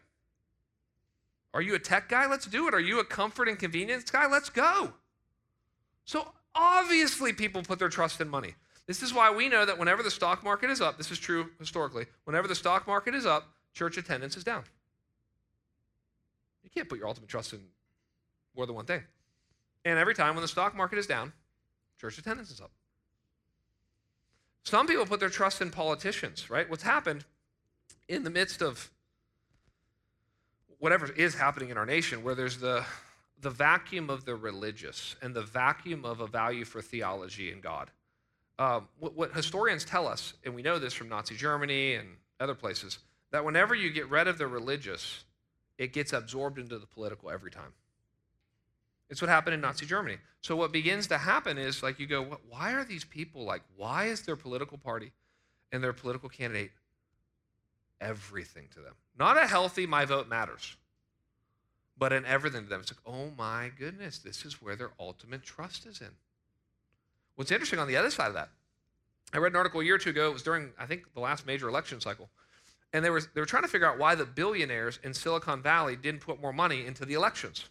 [1.57, 2.27] Are you a tech guy?
[2.27, 2.75] Let's do it.
[2.75, 4.27] Are you a comfort and convenience guy?
[4.27, 4.93] Let's go.
[6.05, 8.53] So obviously, people put their trust in money.
[8.87, 11.49] This is why we know that whenever the stock market is up, this is true
[11.59, 14.65] historically, whenever the stock market is up, church attendance is down.
[16.63, 17.61] You can't put your ultimate trust in
[18.55, 19.03] more than one thing.
[19.87, 21.33] And every time when the stock market is down,
[21.99, 22.71] church attendance is up.
[24.63, 26.69] Some people put their trust in politicians, right?
[26.69, 27.25] What's happened
[28.09, 28.91] in the midst of
[30.79, 32.85] whatever is happening in our nation, where there's the,
[33.41, 37.91] the vacuum of the religious and the vacuum of a value for theology and God.
[38.59, 42.09] Um, what, what historians tell us, and we know this from Nazi Germany and
[42.41, 42.99] other places,
[43.31, 45.25] that whenever you get rid of the religious,
[45.79, 47.73] it gets absorbed into the political every time.
[49.09, 50.17] It's what happened in Nazi Germany.
[50.41, 54.07] So what begins to happen is like you go, why are these people like, why
[54.07, 55.13] is their political party
[55.71, 56.71] and their political candidate
[58.01, 58.95] everything to them?
[59.19, 60.77] Not a healthy, my vote matters,
[61.99, 62.81] but in everything to them.
[62.81, 66.11] It's like, oh my goodness, this is where their ultimate trust is in.
[67.37, 68.51] What's interesting on the other side of that,
[69.33, 71.21] I read an article a year or two ago, it was during, I think, the
[71.21, 72.29] last major election cycle.
[72.93, 75.97] And they were, they were trying to figure out why the billionaires in Silicon Valley
[75.97, 77.65] didn't put more money into the elections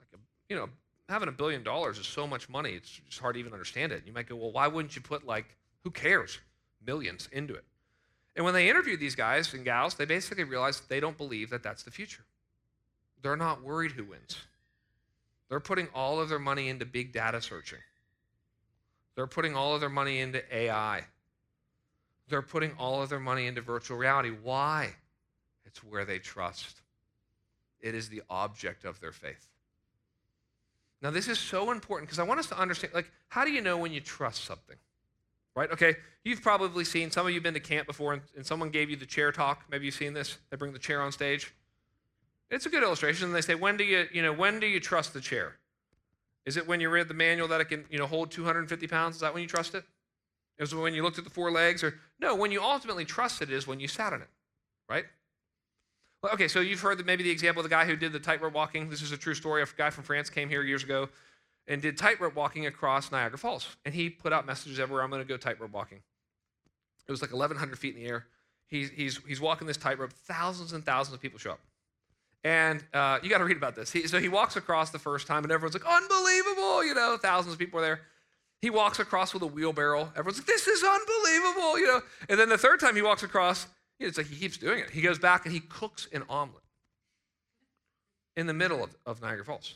[0.00, 0.68] It's like, a, you know,
[1.08, 4.02] having a billion dollars is so much money, it's just hard to even understand it.
[4.06, 5.46] You might go, well, why wouldn't you put like,
[5.82, 6.38] who cares,
[6.86, 7.64] millions into it?
[8.36, 11.62] And when they interviewed these guys and gals, they basically realized they don't believe that
[11.62, 12.24] that's the future.
[13.22, 14.36] They're not worried who wins.
[15.48, 17.80] They're putting all of their money into big data searching.
[19.16, 21.04] They're putting all of their money into AI.
[22.28, 24.30] They're putting all of their money into virtual reality.
[24.30, 24.94] Why?
[25.66, 26.80] It's where they trust.
[27.80, 29.48] It is the object of their faith.
[31.02, 33.60] Now, this is so important because I want us to understand like, how do you
[33.60, 34.76] know when you trust something?
[35.56, 35.70] Right?
[35.72, 38.88] Okay, you've probably seen, some of you been to camp before and, and someone gave
[38.88, 39.64] you the chair talk.
[39.70, 40.38] Maybe you've seen this.
[40.50, 41.52] They bring the chair on stage.
[42.50, 43.26] It's a good illustration.
[43.26, 45.56] And they say, when do you, you know, when do you trust the chair?
[46.46, 49.16] Is it when you read the manual that it can, you know, hold 250 pounds?
[49.16, 49.84] Is that when you trust it?
[50.58, 51.82] Is it when you looked at the four legs?
[51.82, 54.28] Or no, when you ultimately trust it is when you sat on it,
[54.88, 55.04] right?
[56.22, 58.20] Well, okay, so you've heard that maybe the example of the guy who did the
[58.20, 58.90] tightrope walking.
[58.90, 59.62] This is a true story.
[59.62, 61.08] A guy from France came here years ago
[61.66, 63.76] and did tightrope walking across Niagara Falls.
[63.84, 66.00] And he put out messages everywhere, I'm going to go tightrope walking.
[67.06, 68.26] It was like 1,100 feet in the air.
[68.66, 70.12] He's, he's, he's walking this tightrope.
[70.12, 71.60] Thousands and thousands of people show up.
[72.42, 73.90] And uh, you got to read about this.
[73.90, 77.52] He, so he walks across the first time, and everyone's like, unbelievable, you know, thousands
[77.52, 78.00] of people are there.
[78.62, 80.12] He walks across with a wheelbarrow.
[80.16, 82.00] Everyone's like, this is unbelievable, you know.
[82.28, 83.66] And then the third time he walks across,
[83.98, 84.90] it's like he keeps doing it.
[84.90, 86.62] He goes back and he cooks an omelet
[88.36, 89.74] in the middle of, of Niagara Falls.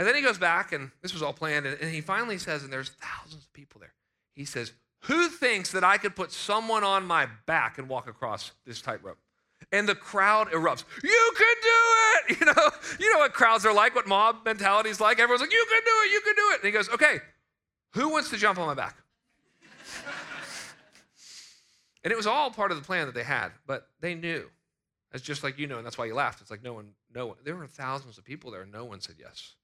[0.00, 2.64] And then he goes back, and this was all planned, and, and he finally says,
[2.64, 3.92] and there's thousands of people there.
[4.34, 8.52] He says, Who thinks that I could put someone on my back and walk across
[8.64, 9.18] this tightrope?
[9.72, 10.84] and the crowd erupts.
[11.04, 12.10] You can do it!
[12.40, 15.18] You know, you know what crowds are like, what mob mentality is like.
[15.18, 16.60] Everyone's like, you can do it, you can do it.
[16.60, 17.18] And he goes, okay,
[17.90, 18.96] who wants to jump on my back?
[22.04, 24.48] and it was all part of the plan that they had, but they knew.
[25.12, 26.40] It's just like you know, and that's why you laughed.
[26.40, 27.36] It's like no one, no one.
[27.44, 29.56] There were thousands of people there, and no one said yes.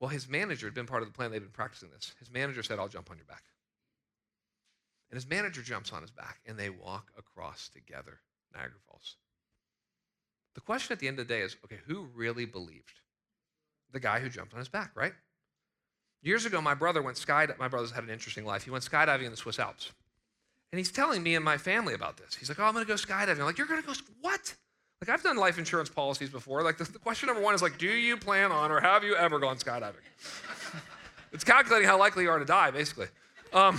[0.00, 1.30] Well, his manager had been part of the plan.
[1.30, 2.14] They'd been practicing this.
[2.18, 3.44] His manager said, I'll jump on your back.
[5.10, 8.20] And his manager jumps on his back, and they walk across together
[8.52, 9.16] Niagara Falls.
[10.54, 13.00] The question at the end of the day is okay, who really believed?
[13.92, 15.12] The guy who jumped on his back, right?
[16.22, 17.58] Years ago, my brother went skydiving.
[17.58, 18.64] My brother's had an interesting life.
[18.64, 19.92] He went skydiving in the Swiss Alps.
[20.72, 22.34] And he's telling me and my family about this.
[22.34, 23.38] He's like, oh, I'm going to go skydiving.
[23.38, 24.54] I'm like, you're going to go, what?
[25.06, 26.62] Like, I've done life insurance policies before.
[26.62, 29.14] Like, the, the question number one is like, do you plan on or have you
[29.14, 29.92] ever gone skydiving?
[31.32, 33.08] it's calculating how likely you are to die, basically.
[33.52, 33.78] Um,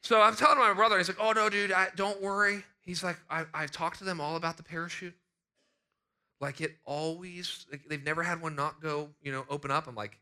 [0.00, 2.64] so I'm telling my brother, he's like, oh, no, dude, I, don't worry.
[2.80, 5.12] He's like, I, I've talked to them all about the parachute.
[6.40, 9.86] Like it always, like they've never had one not go, you know, open up.
[9.86, 10.18] I'm like,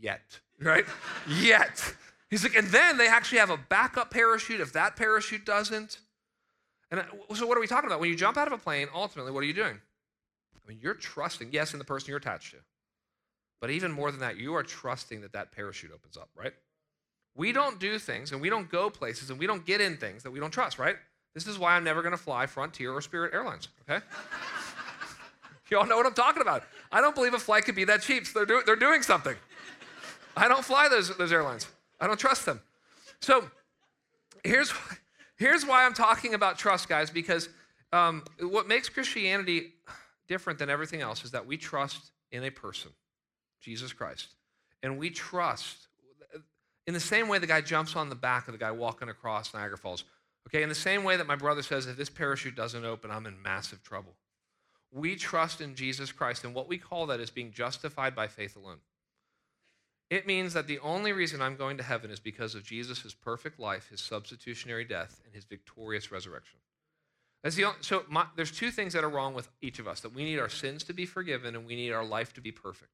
[0.00, 0.86] yet, right?
[1.28, 1.94] yet.
[2.30, 5.98] He's like, and then they actually have a backup parachute if that parachute doesn't.
[6.90, 8.00] And uh, so, what are we talking about?
[8.00, 9.80] When you jump out of a plane, ultimately, what are you doing?
[10.54, 12.58] I mean, you're trusting, yes, in the person you're attached to.
[13.60, 16.52] But even more than that, you are trusting that that parachute opens up, right?
[17.34, 20.22] We don't do things and we don't go places and we don't get in things
[20.22, 20.96] that we don't trust, right?
[21.34, 24.04] This is why I'm never going to fly Frontier or Spirit Airlines, okay?
[25.70, 26.64] you all know what I'm talking about.
[26.90, 29.36] I don't believe a flight could be that cheap, so they're, do- they're doing something.
[30.36, 31.66] I don't fly those, those airlines.
[32.00, 32.60] I don't trust them.
[33.20, 33.50] So
[34.44, 34.72] here's,
[35.36, 37.48] here's why I'm talking about trust, guys, because
[37.92, 39.74] um, what makes Christianity
[40.28, 42.90] different than everything else is that we trust in a person,
[43.60, 44.28] Jesus Christ.
[44.82, 45.88] And we trust
[46.86, 49.54] in the same way the guy jumps on the back of the guy walking across
[49.54, 50.04] Niagara Falls.
[50.48, 53.26] Okay, in the same way that my brother says, if this parachute doesn't open, I'm
[53.26, 54.14] in massive trouble.
[54.92, 58.56] We trust in Jesus Christ, and what we call that is being justified by faith
[58.56, 58.78] alone.
[60.08, 63.58] It means that the only reason I'm going to heaven is because of Jesus' perfect
[63.58, 66.60] life, his substitutionary death, and his victorious resurrection.
[67.42, 70.00] That's the only, so my, there's two things that are wrong with each of us
[70.00, 72.52] that we need our sins to be forgiven and we need our life to be
[72.52, 72.90] perfect.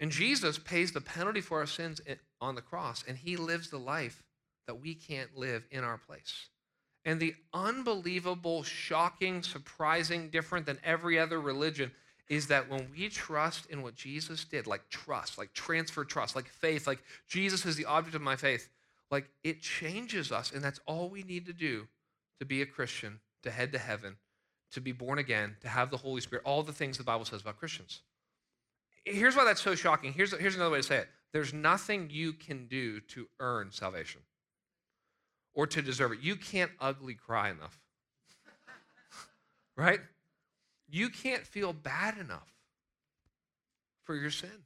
[0.00, 2.00] And Jesus pays the penalty for our sins
[2.40, 4.22] on the cross, and he lives the life
[4.66, 6.48] that we can't live in our place.
[7.04, 11.92] And the unbelievable, shocking, surprising, different than every other religion
[12.28, 16.48] is that when we trust in what Jesus did, like trust, like transfer trust, like
[16.48, 18.68] faith, like Jesus is the object of my faith,
[19.10, 20.50] like it changes us.
[20.50, 21.86] And that's all we need to do
[22.38, 24.16] to be a Christian, to head to heaven,
[24.72, 27.42] to be born again, to have the Holy Spirit, all the things the Bible says
[27.42, 28.00] about Christians.
[29.04, 30.12] Here's why that's so shocking.
[30.12, 34.20] Here's, here's another way to say it there's nothing you can do to earn salvation
[35.52, 36.20] or to deserve it.
[36.22, 37.78] You can't ugly cry enough.
[39.76, 40.00] right?
[40.94, 42.54] You can't feel bad enough
[44.04, 44.62] for your sin.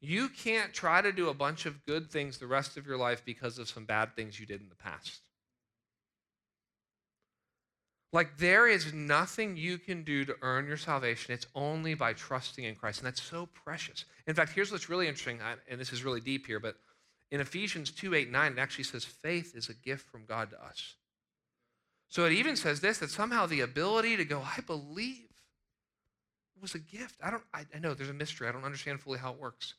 [0.00, 3.22] You can't try to do a bunch of good things the rest of your life
[3.24, 5.20] because of some bad things you did in the past.
[8.12, 11.32] Like, there is nothing you can do to earn your salvation.
[11.32, 12.98] It's only by trusting in Christ.
[12.98, 14.04] And that's so precious.
[14.26, 15.38] In fact, here's what's really interesting,
[15.70, 16.74] and this is really deep here, but
[17.30, 20.60] in Ephesians 2 8, 9, it actually says faith is a gift from God to
[20.60, 20.96] us.
[22.08, 25.26] So it even says this that somehow the ability to go, I believe,
[26.60, 27.16] was a gift.
[27.22, 28.48] I don't, I, I know there's a mystery.
[28.48, 29.74] I don't understand fully how it works.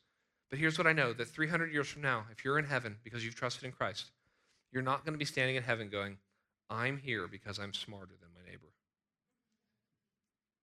[0.50, 3.24] But here's what I know that 300 years from now, if you're in heaven because
[3.24, 4.06] you've trusted in Christ,
[4.72, 6.16] you're not going to be standing in heaven going,
[6.70, 8.68] I'm here because I'm smarter than my neighbor.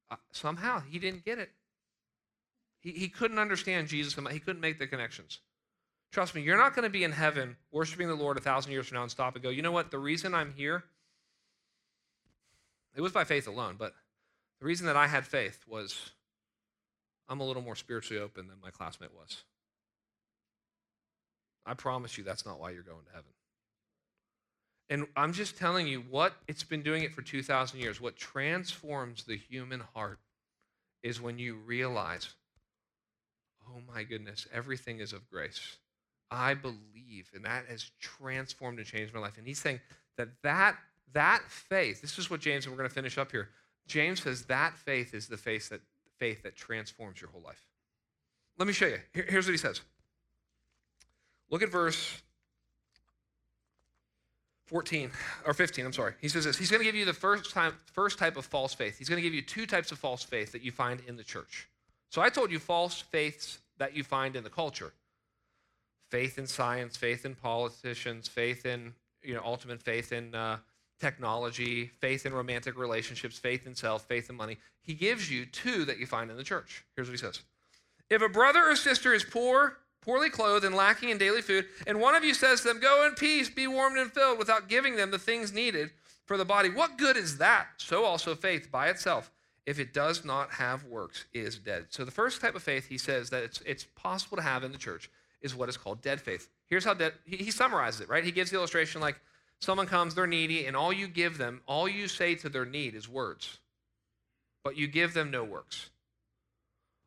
[0.10, 1.52] Uh, somehow he didn't get it.
[2.80, 4.16] He, he couldn't understand Jesus.
[4.32, 5.40] He couldn't make the connections.
[6.12, 8.88] Trust me, you're not going to be in heaven worshiping the Lord a thousand years
[8.88, 9.92] from now and stop and go, you know what?
[9.92, 10.84] The reason I'm here,
[12.96, 13.94] It was by faith alone, but
[14.60, 16.12] the reason that I had faith was
[17.28, 19.44] I'm a little more spiritually open than my classmate was.
[21.66, 23.32] I promise you that's not why you're going to heaven.
[24.90, 28.00] And I'm just telling you what it's been doing it for 2,000 years.
[28.00, 30.20] What transforms the human heart
[31.02, 32.36] is when you realize,
[33.68, 35.78] oh my goodness, everything is of grace.
[36.30, 39.38] I believe, and that has transformed and changed my life.
[39.38, 39.80] And he's saying
[40.18, 40.76] that that,
[41.14, 43.50] that faith, this is what James, and we're going to finish up here.
[43.88, 45.82] James says that faith is the faith that,
[46.18, 47.66] faith that transforms your whole life.
[48.58, 49.00] Let me show you.
[49.14, 49.82] Here, here's what he says.
[51.50, 52.22] Look at verse
[54.66, 55.12] 14
[55.46, 56.14] or 15, I'm sorry.
[56.20, 56.58] He says this.
[56.58, 58.98] He's going to give you the first time first type of false faith.
[58.98, 61.24] He's going to give you two types of false faith that you find in the
[61.24, 61.68] church.
[62.10, 64.94] So I told you false faiths that you find in the culture.
[66.10, 70.58] Faith in science, faith in politicians, faith in, you know, ultimate faith in uh,
[71.00, 74.58] technology, faith in romantic relationships, faith in self, faith in money.
[74.82, 76.84] He gives you two that you find in the church.
[76.96, 77.42] Here's what he says.
[78.10, 82.00] If a brother or sister is poor poorly clothed and lacking in daily food, and
[82.00, 84.96] one of you says to them, Go in peace, be warmed and filled, without giving
[84.96, 85.90] them the things needed
[86.26, 87.68] for the body, what good is that?
[87.78, 89.32] So also faith by itself,
[89.66, 91.88] if it does not have works, is dead.
[91.90, 94.72] So the first type of faith he says that it's, it's possible to have in
[94.72, 95.10] the church
[95.42, 96.50] is what is called dead faith.
[96.68, 98.24] Here's how dead, he, he summarizes it, right?
[98.24, 99.20] He gives the illustration like
[99.62, 102.96] someone comes, they're needy, and all you give them, all you say to their need
[102.96, 103.60] is words,
[104.64, 105.90] but you give them no works.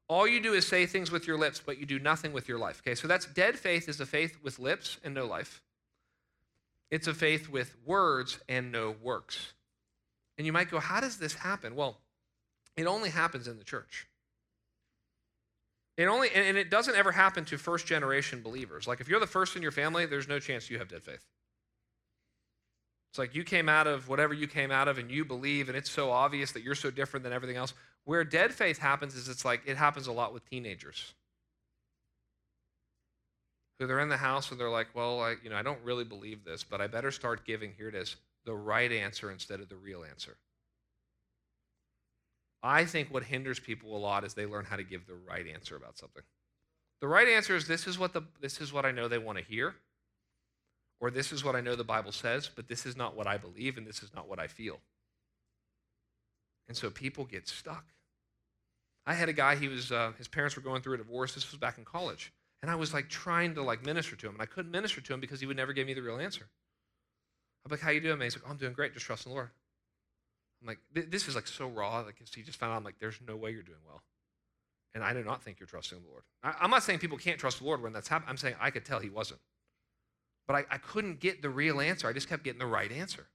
[0.08, 2.58] All you do is say things with your lips, but you do nothing with your
[2.58, 2.80] life.
[2.84, 5.62] Okay, so that's dead faith is a faith with lips and no life.
[6.90, 9.52] It's a faith with words and no works.
[10.38, 11.76] And you might go, how does this happen?
[11.76, 11.98] Well,
[12.76, 14.06] it only happens in the church.
[15.98, 18.86] It only and it doesn't ever happen to first generation believers.
[18.86, 21.26] Like if you're the first in your family, there's no chance you have dead faith.
[23.18, 25.76] It's like you came out of whatever you came out of and you believe, and
[25.76, 27.74] it's so obvious that you're so different than everything else.
[28.04, 31.14] Where dead faith happens is it's like it happens a lot with teenagers.
[33.80, 36.04] Who they're in the house and they're like, well, I, you know, I don't really
[36.04, 39.68] believe this, but I better start giving, here it is, the right answer instead of
[39.68, 40.36] the real answer.
[42.62, 45.48] I think what hinders people a lot is they learn how to give the right
[45.52, 46.22] answer about something.
[47.00, 49.38] The right answer is this is what the this is what I know they want
[49.38, 49.74] to hear
[51.00, 53.36] or this is what I know the Bible says, but this is not what I
[53.36, 54.80] believe and this is not what I feel.
[56.66, 57.86] And so people get stuck.
[59.06, 61.34] I had a guy, he was, uh, his parents were going through a divorce.
[61.34, 62.32] This was back in college.
[62.60, 64.34] And I was like trying to like minister to him.
[64.34, 66.48] And I couldn't minister to him because he would never give me the real answer.
[67.64, 68.26] I'm like, how you doing, man?
[68.26, 68.92] He's like, oh, I'm doing great.
[68.92, 69.50] Just trust in the Lord.
[70.60, 70.78] I'm like,
[71.10, 72.00] this is like so raw.
[72.00, 74.02] Like he just found out, I'm like, there's no way you're doing well.
[74.94, 76.24] And I do not think you're trusting the Lord.
[76.42, 78.30] I, am not saying people can't trust the Lord when that's happening.
[78.30, 79.40] I'm saying I could tell he wasn't.
[80.48, 82.08] But I, I couldn't get the real answer.
[82.08, 83.26] I just kept getting the right answer.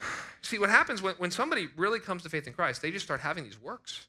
[0.40, 3.20] See, what happens when, when somebody really comes to faith in Christ, they just start
[3.20, 4.06] having these works.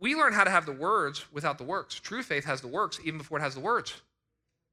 [0.00, 1.94] We learn how to have the words without the works.
[1.94, 3.94] True faith has the works even before it has the words.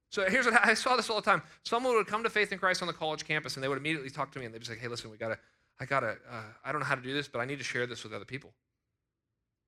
[0.09, 1.43] So here's what I saw this all the time.
[1.63, 4.09] Someone would come to faith in Christ on the college campus and they would immediately
[4.09, 5.37] talk to me and they'd be like, hey, listen, we got to,
[5.79, 7.63] I got to, uh, I don't know how to do this, but I need to
[7.63, 8.51] share this with other people.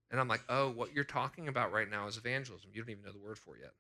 [0.10, 2.72] And I'm like, oh, what you're talking about right now is evangelism.
[2.74, 3.74] You don't even know the word for it yet.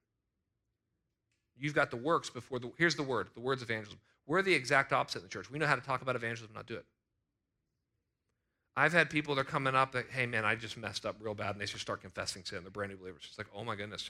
[1.61, 3.99] You've got the works before the, here's the word, the word's of evangelism.
[4.25, 5.51] We're the exact opposite in the church.
[5.51, 6.85] We know how to talk about evangelism, not do it.
[8.75, 11.35] I've had people that are coming up that, hey man, I just messed up real
[11.35, 12.63] bad, and they just start confessing sin.
[12.63, 13.27] They're brand new believers.
[13.29, 14.09] It's like, oh my goodness.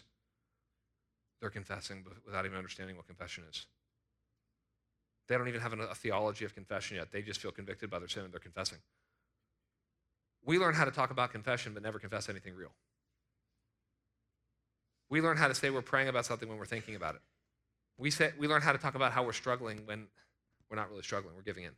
[1.42, 3.66] They're confessing without even understanding what confession is.
[5.28, 7.12] They don't even have a theology of confession yet.
[7.12, 8.78] They just feel convicted by their sin and they're confessing.
[10.46, 12.72] We learn how to talk about confession, but never confess anything real.
[15.10, 17.22] We learn how to say we're praying about something when we're thinking about it.
[18.02, 20.08] We, say, we learn how to talk about how we're struggling when
[20.70, 21.72] we're not really struggling, we're giving in.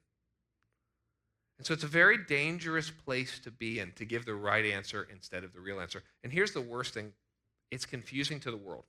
[1.57, 5.07] And so it's a very dangerous place to be in to give the right answer
[5.11, 6.01] instead of the real answer.
[6.23, 7.11] And here's the worst thing
[7.71, 8.85] it's confusing to the world.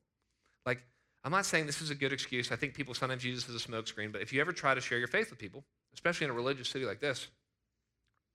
[0.64, 0.82] Like,
[1.24, 2.52] I'm not saying this is a good excuse.
[2.52, 4.80] I think people sometimes use this as a smokescreen, but if you ever try to
[4.80, 7.28] share your faith with people, especially in a religious city like this,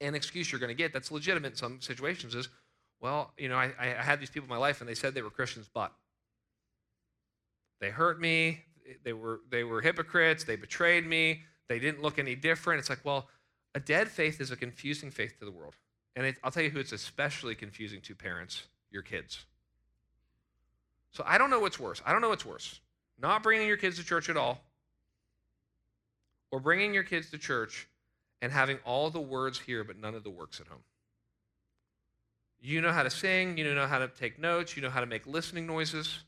[0.02, 2.50] an excuse you're going to get that's legitimate in some situations is,
[3.00, 5.22] well, you know, I, I had these people in my life and they said they
[5.22, 5.94] were Christians, but
[7.80, 8.64] they hurt me,
[9.04, 12.80] they were, they were hypocrites, they betrayed me, they didn't look any different.
[12.80, 13.28] It's like, well,
[13.76, 15.76] a dead faith is a confusing faith to the world.
[16.16, 19.46] And it, I'll tell you who it's especially confusing to parents, your kids.
[21.12, 22.02] So I don't know what's worse.
[22.06, 22.80] I don't know what's worse.
[23.22, 24.62] Not bringing your kids to church at all,
[26.52, 27.88] or bringing your kids to church
[28.42, 30.84] and having all the words here but none of the works at home.
[32.62, 35.06] You know how to sing, you know how to take notes, you know how to
[35.06, 36.20] make listening noises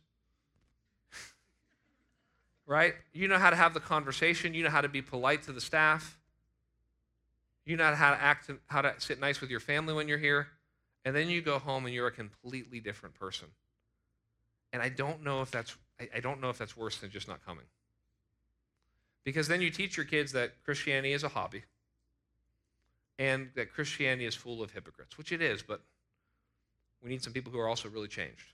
[2.71, 2.93] right?
[3.11, 5.59] You know how to have the conversation, you know how to be polite to the
[5.59, 6.17] staff.
[7.65, 10.47] You know how to act, how to sit nice with your family when you're here,
[11.03, 13.49] and then you go home and you're a completely different person.
[14.71, 15.75] And I don't know if that's
[16.15, 17.65] I, don't know if that's worse than just not coming.
[19.25, 21.63] Because then you teach your kids that Christianity is a hobby
[23.19, 25.81] and that Christianity is full of hypocrites, which it is, but
[27.03, 28.53] we need some people who are also really changed.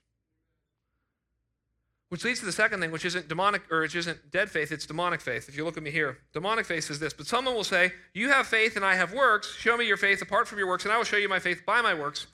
[2.10, 4.86] Which leads to the second thing, which isn't demonic or which isn't dead faith, it's
[4.86, 5.50] demonic faith.
[5.50, 7.14] If you look at me here, demonic faith is this.
[7.14, 9.56] But someone will say, You have faith and I have works.
[9.58, 11.66] Show me your faith apart from your works, and I will show you my faith
[11.66, 12.28] by my works.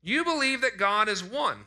[0.00, 1.66] You believe that God is one,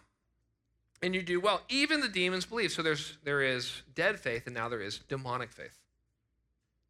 [1.03, 1.61] and you do well.
[1.67, 2.71] Even the demons believe.
[2.71, 5.77] So there's there is dead faith, and now there is demonic faith.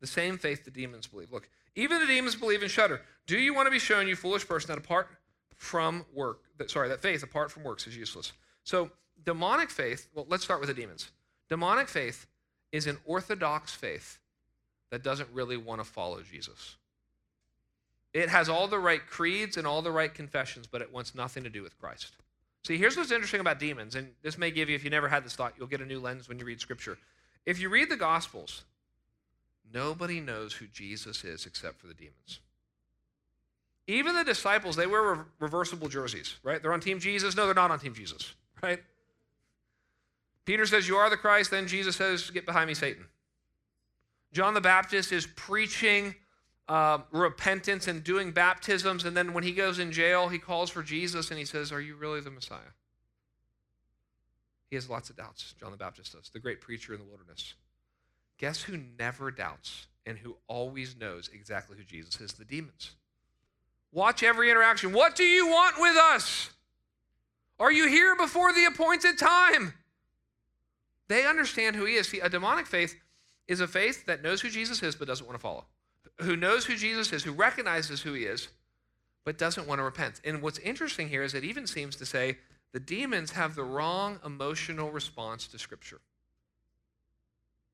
[0.02, 1.32] The same faith the demons believe.
[1.32, 3.02] Look, even the demons believe and shudder.
[3.26, 5.08] Do you want to be shown, you foolish person, that apart
[5.56, 8.34] from work, that sorry, that faith apart from works is useless?
[8.64, 8.92] So
[9.26, 11.12] demonic faith, well, let's start with the demons.
[11.50, 12.28] Demonic faith
[12.72, 14.20] is an orthodox faith
[14.90, 16.76] that doesn't really want to follow Jesus.
[18.14, 21.44] It has all the right creeds and all the right confessions, but it wants nothing
[21.44, 22.16] to do with Christ.
[22.64, 25.26] See, here's what's interesting about demons, and this may give you, if you never had
[25.26, 26.98] this thought, you'll get a new lens when you read Scripture.
[27.46, 28.64] If you read the Gospels,
[29.74, 32.40] nobody knows who Jesus is except for the demons.
[33.88, 36.62] Even the disciples, they wear re- reversible jerseys, right?
[36.62, 37.36] They're on Team Jesus.
[37.36, 38.80] No, they're not on Team Jesus, right?
[40.46, 41.52] Peter says, You are the Christ.
[41.52, 43.06] Then Jesus says, Get behind me, Satan.
[44.34, 46.16] John the Baptist is preaching
[46.68, 49.06] uh, repentance and doing baptisms.
[49.06, 51.82] And then when he goes in jail, he calls for Jesus and he says, Are
[51.82, 52.60] you really the Messiah?
[54.70, 57.56] He has lots of doubts, John the Baptist does, the great preacher in the wilderness.
[58.38, 62.34] Guess who never doubts and who always knows exactly who Jesus is?
[62.34, 62.92] The demons.
[63.92, 64.94] Watch every interaction.
[64.94, 66.52] What do you want with us?
[67.60, 69.74] Are you here before the appointed time?
[71.12, 72.08] They understand who he is.
[72.08, 72.96] See, a demonic faith
[73.50, 75.66] is a faith that knows who Jesus is but doesn't want to follow,
[76.22, 78.48] who knows who Jesus is, who recognizes who he is,
[79.26, 80.22] but doesn't want to repent.
[80.24, 82.38] And what's interesting here is it even seems to say
[82.72, 86.00] the demons have the wrong emotional response to Scripture.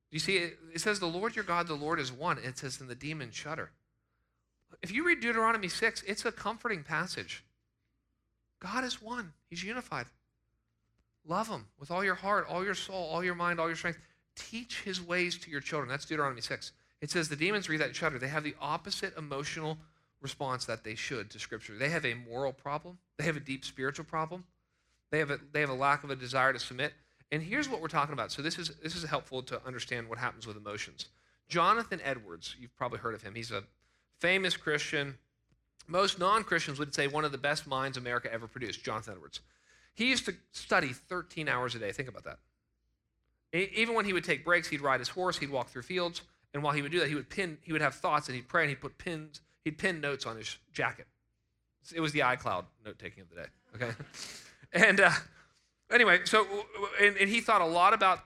[0.09, 2.39] You see, it, says, The Lord your God, the Lord is one.
[2.39, 3.69] It says, And the demons shudder.
[4.81, 7.43] If you read Deuteronomy 6, it's a comforting passage.
[8.59, 10.07] God is one, He's unified.
[11.27, 13.99] Love him with all your heart, all your soul, all your mind, all your strength.
[14.35, 15.89] Teach his ways to your children.
[15.89, 16.71] That's Deuteronomy 6.
[17.01, 18.17] It says the demons read that and shudder.
[18.17, 19.77] They have the opposite emotional
[20.21, 21.77] response that they should to Scripture.
[21.77, 24.43] They have a moral problem, they have a deep spiritual problem,
[25.11, 26.93] they have a, they have a lack of a desire to submit.
[27.31, 28.31] And here's what we're talking about.
[28.31, 31.07] So this is, this is helpful to understand what happens with emotions.
[31.49, 33.35] Jonathan Edwards, you've probably heard of him.
[33.35, 33.63] He's a
[34.19, 35.15] famous Christian.
[35.87, 39.41] Most non Christians would say one of the best minds America ever produced, Jonathan Edwards.
[39.97, 41.91] He used to study 13 hours a day.
[41.91, 42.37] Think about that.
[43.51, 46.21] Even when he would take breaks, he'd ride his horse, he'd walk through fields,
[46.53, 48.47] and while he would do that, he would pin, he would have thoughts and he'd
[48.47, 51.07] pray and he'd put pins, he'd pin notes on his jacket.
[51.95, 53.47] It was the iCloud note taking of the day.
[53.75, 53.95] Okay,
[54.73, 55.09] and uh,
[55.91, 56.45] anyway, so
[57.01, 58.19] and, and, he thought a lot about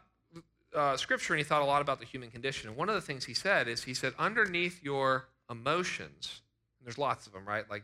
[0.75, 2.67] uh, scripture and he thought a lot about the human condition.
[2.67, 6.41] And one of the things he said is he said underneath your emotions,
[6.83, 7.69] there's lots of them, right?
[7.69, 7.83] Like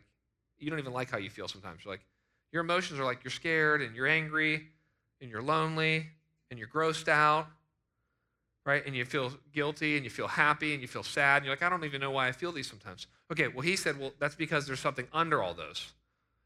[0.60, 1.86] you don't even like how you feel sometimes.
[1.86, 2.06] You're like
[2.52, 4.68] your emotions are like you're scared and you're angry
[5.22, 6.08] and you're lonely
[6.50, 7.48] and you're grossed out,
[8.66, 8.86] right?
[8.86, 11.38] And you feel guilty and you feel happy and you feel sad.
[11.38, 13.08] And you're like, I don't even know why I feel these sometimes.
[13.32, 15.92] Okay, well, he said, well, that's because there's something under all those.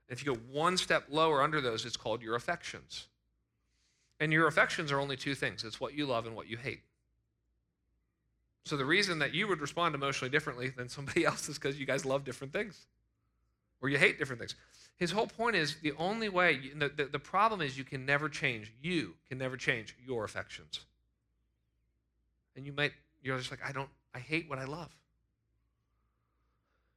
[0.10, 3.08] If you go one step lower under those, it's called your affections.
[4.20, 6.82] And your affections are only two things it's what you love and what you hate.
[8.66, 11.86] So the reason that you would respond emotionally differently than somebody else is because you
[11.86, 12.86] guys love different things
[13.82, 14.56] or you hate different things.
[14.98, 18.30] His whole point is the only way, the, the, the problem is you can never
[18.30, 20.82] change, you can never change your affections.
[22.56, 22.92] And you might,
[23.24, 24.96] you're just like, I don't, I hate what I love.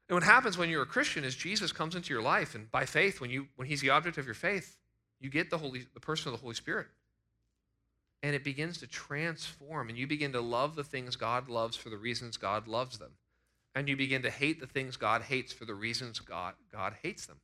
[0.09, 2.85] And what happens when you're a Christian is Jesus comes into your life, and by
[2.85, 4.77] faith, when you when He's the object of your faith,
[5.21, 6.89] you get the Holy, the person of the Holy Spirit.
[8.23, 11.89] And it begins to transform, and you begin to love the things God loves for
[11.89, 13.13] the reasons God loves them.
[13.75, 17.27] And you begin to hate the things God hates for the reasons God, God hates
[17.27, 17.41] them.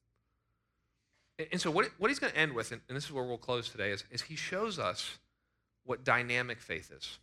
[1.53, 3.69] And so, what, what he's going to end with, and this is where we'll close
[3.69, 5.19] today, is, is he shows us
[5.85, 7.19] what dynamic faith is.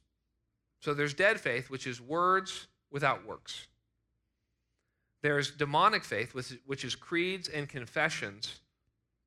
[0.80, 3.68] So, there's dead faith, which is words without works.
[5.22, 8.60] There's demonic faith, which, which is creeds and confessions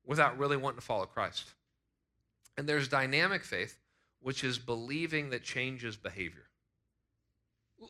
[0.05, 1.53] without really wanting to follow Christ.
[2.57, 3.77] And there's dynamic faith,
[4.21, 6.47] which is believing that changes behavior.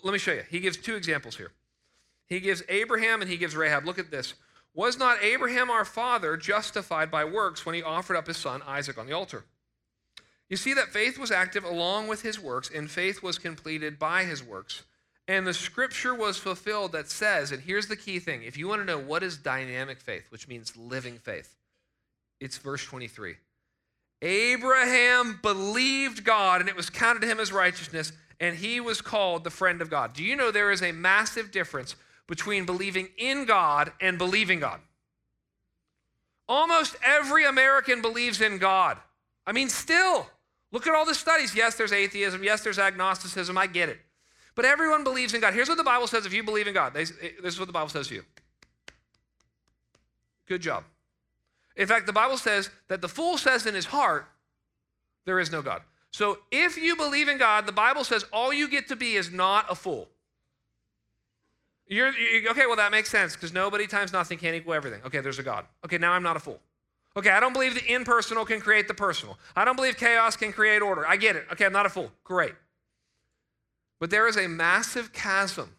[0.04, 0.43] Let me show you.
[0.49, 1.52] He gives two examples here.
[2.26, 3.86] He gives Abraham and he gives Rahab.
[3.86, 4.34] Look at this.
[4.74, 8.97] Was not Abraham our father justified by works when he offered up his son Isaac
[8.97, 9.43] on the altar?
[10.49, 14.24] You see that faith was active along with his works, and faith was completed by
[14.24, 14.84] his works.
[15.28, 18.82] And the scripture was fulfilled that says, and here's the key thing if you want
[18.82, 21.55] to know what is dynamic faith, which means living faith,
[22.39, 23.36] it's verse 23.
[24.22, 29.43] Abraham believed God, and it was counted to him as righteousness, and he was called
[29.43, 30.13] the friend of God.
[30.13, 31.95] Do you know there is a massive difference
[32.32, 34.80] between believing in God and believing God?
[36.48, 38.98] Almost every American believes in God.
[39.46, 40.28] I mean, still,
[40.72, 41.54] look at all the studies.
[41.54, 42.42] Yes, there's atheism.
[42.42, 43.58] Yes, there's agnosticism.
[43.58, 44.00] I get it.
[44.56, 45.54] But everyone believes in God.
[45.54, 46.96] Here's what the Bible says if you believe in God.
[46.96, 47.04] Eh,
[47.44, 48.24] this is what the Bible says to you.
[50.48, 50.86] Good job.
[51.76, 54.26] In fact, the Bible says that the fool says in his heart,
[55.26, 55.82] there is no God.
[56.12, 59.32] So if you believe in God, the Bible says all you get to be is
[59.32, 60.08] not a fool.
[61.92, 65.02] You're, you, okay, well, that makes sense because nobody times nothing can't equal everything.
[65.06, 65.66] Okay, there's a God.
[65.84, 66.62] Okay, now I'm not a fool.
[67.18, 69.38] Okay, I don't believe the impersonal can create the personal.
[69.58, 71.06] I don't believe chaos can create order.
[71.06, 71.48] I get it.
[71.52, 72.10] Okay, I'm not a fool.
[72.24, 72.54] Great.
[74.00, 75.76] But there is a massive chasm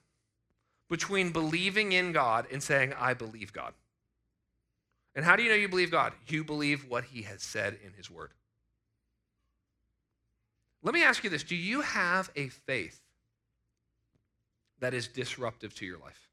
[0.90, 3.72] between believing in God and saying, I believe God.
[5.14, 6.12] And how do you know you believe God?
[6.26, 8.32] You believe what He has said in His Word.
[10.82, 13.00] Let me ask you this Do you have a faith
[14.82, 16.28] that is disruptive to your life?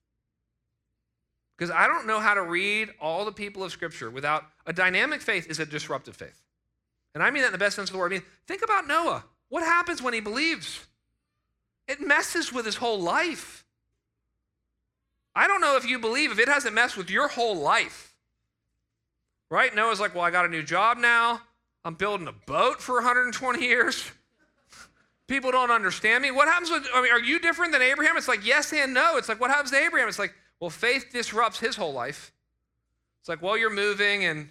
[1.58, 5.22] Because I don't know how to read all the people of Scripture without a dynamic
[5.22, 6.42] faith is a disruptive faith.
[7.14, 8.12] And I mean that in the best sense of the word.
[8.12, 9.26] I mean, think about Noah.
[9.50, 10.86] What happens when he believes?
[11.88, 13.66] It messes with his whole life.
[15.36, 18.14] I don't know if you believe if it hasn't messed with your whole life.
[19.52, 19.74] Right?
[19.74, 21.42] Noah's like, well, I got a new job now.
[21.84, 24.12] I'm building a boat for 120 years.
[25.30, 26.32] People don't understand me.
[26.32, 28.18] What happens with, I mean, are you different than Abraham?
[28.18, 29.16] It's like yes and no.
[29.16, 30.10] It's like, what happens to Abraham?
[30.10, 32.34] It's like, well, faith disrupts his whole life.
[33.22, 34.50] It's like, well, you're moving and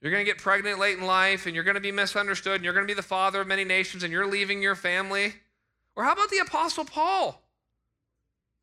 [0.00, 2.64] you're going to get pregnant late in life and you're going to be misunderstood and
[2.64, 5.32] you're going to be the father of many nations and you're leaving your family.
[5.94, 7.40] Or how about the Apostle Paul?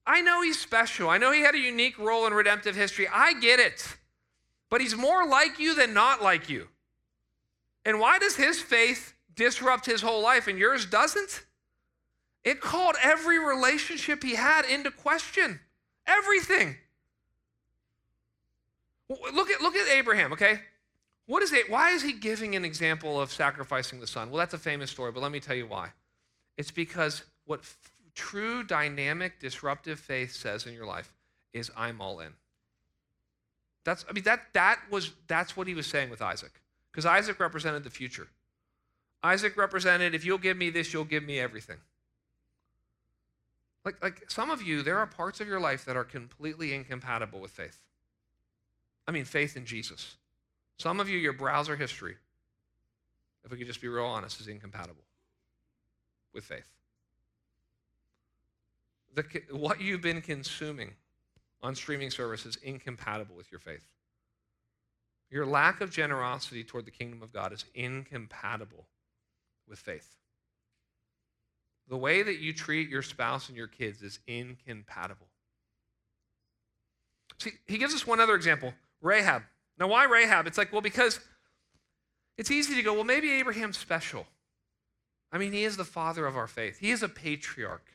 [0.06, 1.10] I know he's special.
[1.10, 3.08] I know he had a unique role in redemptive history.
[3.12, 3.96] I get it.
[4.70, 6.68] But he's more like you than not like you.
[7.86, 11.46] And why does his faith disrupt his whole life and yours doesn't?
[12.44, 15.60] It called every relationship he had into question.
[16.06, 16.76] Everything.
[19.10, 20.60] Look at, look at Abraham, okay?
[21.28, 21.70] What is it?
[21.70, 24.30] Why is he giving an example of sacrificing the son?
[24.30, 25.90] Well, that's a famous story, but let me tell you why.
[26.58, 27.78] It's because what f-
[28.16, 31.14] true dynamic disruptive faith says in your life
[31.54, 32.34] is I'm all in.
[33.84, 36.62] That's I mean that that was that's what he was saying with Isaac.
[36.92, 38.28] Because Isaac represented the future.
[39.24, 41.78] Isaac represented if you'll give me this, you'll give me everything.
[43.84, 47.40] Like, like some of you, there are parts of your life that are completely incompatible
[47.40, 47.80] with faith.
[49.08, 50.16] I mean, faith in Jesus.
[50.78, 52.18] Some of you, your browser history,
[53.46, 55.04] if we could just be real honest, is incompatible
[56.34, 56.68] with faith.
[59.16, 60.92] The, what you've been consuming
[61.64, 63.88] on streaming services is incompatible with your faith.
[65.32, 68.86] Your lack of generosity toward the kingdom of God is incompatible
[69.68, 70.16] with faith.
[71.90, 75.28] The way that you treat your spouse and your kids is incompatible.
[77.40, 79.44] See, he gives us one other example Rahab.
[79.80, 80.48] Now, why Rahab?
[80.48, 81.20] It's like, well, because
[82.38, 84.26] it's easy to go, well, maybe Abraham's special.
[85.32, 87.86] I mean, he is the father of our faith, he is a patriarch.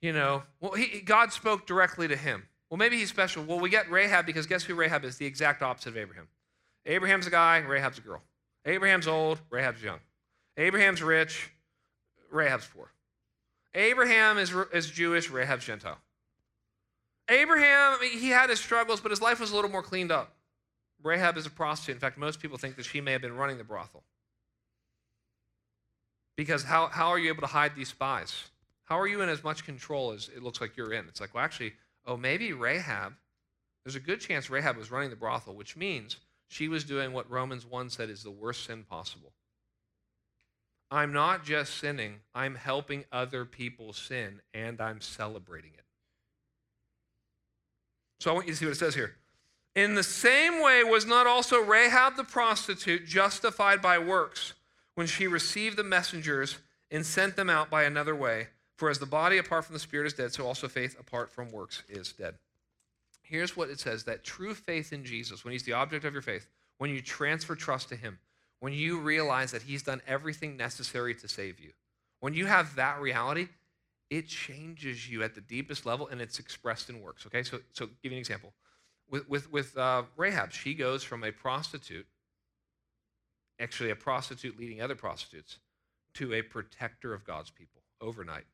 [0.00, 2.48] You know, well, he, God spoke directly to him.
[2.68, 3.44] Well, maybe he's special.
[3.44, 5.16] Well, we get Rahab because guess who Rahab is?
[5.16, 6.26] The exact opposite of Abraham.
[6.86, 8.20] Abraham's a guy, Rahab's a girl.
[8.64, 10.00] Abraham's old, Rahab's young.
[10.56, 11.50] Abraham's rich,
[12.30, 12.90] Rahab's poor.
[13.74, 15.98] Abraham is, is Jewish, Rahab's Gentile.
[17.28, 20.34] Abraham, he had his struggles, but his life was a little more cleaned up.
[21.02, 21.96] Rahab is a prostitute.
[21.96, 24.02] In fact, most people think that she may have been running the brothel.
[26.36, 28.50] Because how, how are you able to hide these spies?
[28.84, 31.06] How are you in as much control as it looks like you're in?
[31.08, 31.72] It's like, well, actually,
[32.06, 33.14] oh, maybe Rahab,
[33.84, 36.16] there's a good chance Rahab was running the brothel, which means
[36.48, 39.32] she was doing what Romans 1 said is the worst sin possible.
[40.92, 45.84] I'm not just sinning, I'm helping other people sin and I'm celebrating it.
[48.20, 49.14] So I want you to see what it says here.
[49.74, 54.52] In the same way, was not also Rahab the prostitute justified by works
[54.94, 56.58] when she received the messengers
[56.90, 58.48] and sent them out by another way?
[58.76, 61.50] For as the body apart from the spirit is dead, so also faith apart from
[61.50, 62.34] works is dead.
[63.22, 66.20] Here's what it says that true faith in Jesus, when he's the object of your
[66.20, 68.18] faith, when you transfer trust to him,
[68.62, 71.72] when you realize that He's done everything necessary to save you,
[72.20, 73.48] when you have that reality,
[74.08, 77.26] it changes you at the deepest level and it's expressed in works.
[77.26, 78.52] Okay, so, so give you an example.
[79.10, 82.06] With, with, with uh, Rahab, she goes from a prostitute,
[83.58, 85.58] actually a prostitute leading other prostitutes,
[86.14, 88.44] to a protector of God's people overnight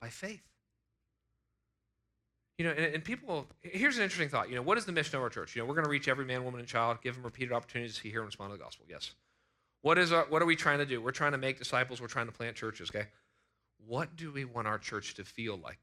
[0.00, 0.44] By faith.
[2.58, 4.48] You know, and, and, people, here's an interesting thought.
[4.48, 5.56] You know, what is the mission of our church?
[5.56, 7.96] You know, we're going to reach every man, woman, and child, give them repeated opportunities
[7.98, 8.84] to hear, and respond to the gospel.
[8.88, 9.12] Yes.
[9.80, 11.00] What is our, what are we trying to do?
[11.00, 12.00] We're trying to make disciples.
[12.00, 12.90] We're trying to plant churches.
[12.90, 13.06] Okay.
[13.86, 15.80] What do we want our church to feel like?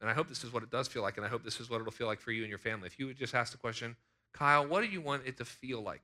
[0.00, 1.70] And I hope this is what it does feel like, and I hope this is
[1.70, 2.86] what it'll feel like for you and your family.
[2.86, 3.94] If you would just ask the question,
[4.32, 6.02] Kyle, what do you want it to feel like?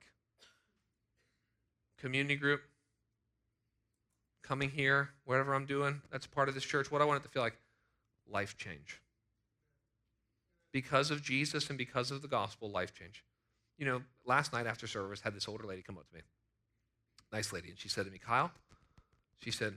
[1.98, 2.60] Community group,
[4.44, 6.92] coming here, whatever I'm doing, that's part of this church.
[6.92, 7.56] What do I want it to feel like?
[8.30, 9.00] Life change.
[10.72, 13.24] Because of Jesus and because of the gospel, life change.
[13.78, 16.22] You know, last night after service, had this older lady come up to me.
[17.32, 17.70] Nice lady.
[17.70, 18.50] And she said to me, Kyle,
[19.38, 19.74] she said,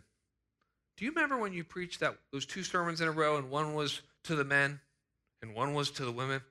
[0.98, 3.74] Do you remember when you preached that those two sermons in a row and one
[3.74, 4.80] was to the men
[5.42, 6.42] and one was to the women?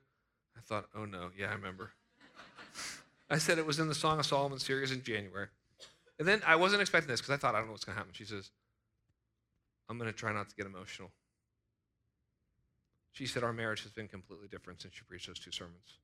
[0.57, 1.91] I thought, oh no, yeah, I remember.
[3.29, 5.47] I said it was in the Song of Solomon series in January.
[6.19, 7.99] And then I wasn't expecting this because I thought, I don't know what's going to
[7.99, 8.13] happen.
[8.13, 8.51] She says,
[9.89, 11.09] I'm going to try not to get emotional.
[13.11, 15.97] She said, Our marriage has been completely different since you preached those two sermons.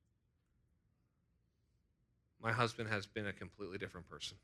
[2.42, 4.38] My husband has been a completely different person.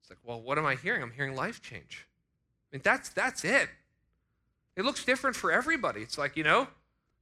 [0.00, 1.02] It's like, well, what am I hearing?
[1.02, 2.06] I'm hearing life change.
[2.70, 3.70] I mean, that's, that's it.
[4.76, 6.02] It looks different for everybody.
[6.02, 6.66] It's like, you know,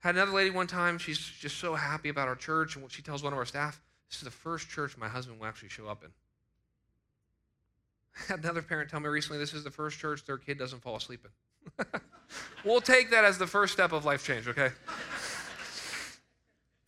[0.00, 3.22] had another lady one time, she's just so happy about our church, and she tells
[3.22, 6.02] one of our staff, this is the first church my husband will actually show up
[6.02, 6.10] in.
[8.16, 10.80] I had another parent tell me recently this is the first church their kid doesn't
[10.80, 11.30] fall asleep in.
[12.64, 14.70] we'll take that as the first step of life change, okay?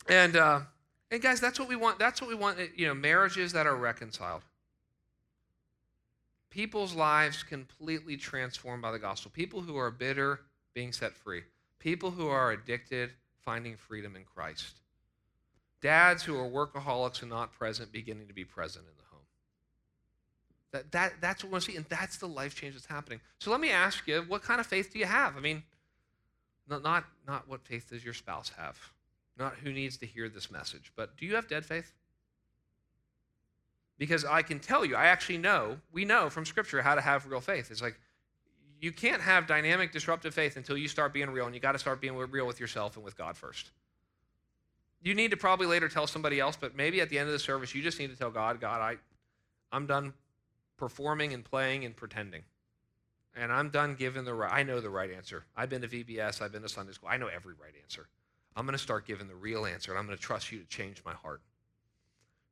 [0.07, 0.61] and uh,
[1.11, 1.99] and guys, that's what we want.
[1.99, 2.59] That's what we want.
[2.75, 4.41] You know, marriages that are reconciled.
[6.49, 9.29] People's lives completely transformed by the gospel.
[9.33, 10.39] People who are bitter
[10.73, 11.41] being set free.
[11.79, 13.11] People who are addicted
[13.43, 14.79] finding freedom in Christ.
[15.81, 18.85] Dads who are workaholics and not present, beginning to be present.
[20.75, 23.21] That, that, that's what we want to see, and that's the life change that's happening.
[23.39, 25.37] So let me ask you, what kind of faith do you have?
[25.37, 25.63] I mean,
[26.69, 28.77] not, not, not what faith does your spouse have,
[29.39, 31.93] not who needs to hear this message, but do you have dead faith?
[33.97, 37.25] Because I can tell you, I actually know, we know from Scripture how to have
[37.25, 37.71] real faith.
[37.71, 37.97] It's like
[38.81, 41.79] you can't have dynamic, disruptive faith until you start being real, and you got to
[41.79, 43.71] start being real with yourself and with God first.
[45.01, 47.39] You need to probably later tell somebody else, but maybe at the end of the
[47.39, 48.97] service, you just need to tell God, God, I,
[49.71, 50.13] I'm done
[50.77, 52.43] performing and playing and pretending.
[53.35, 55.45] And I'm done giving the right, I know the right answer.
[55.55, 58.07] I've been to VBS, I've been to Sunday school, I know every right answer.
[58.55, 60.65] I'm going to start giving the real answer, and I'm going to trust you to
[60.65, 61.41] change my heart.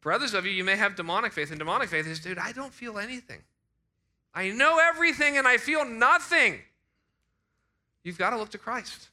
[0.01, 2.51] For others of you, you may have demonic faith, and demonic faith is, dude, I
[2.51, 3.41] don't feel anything.
[4.33, 6.59] I know everything and I feel nothing.
[8.03, 9.09] You've got to look to Christ.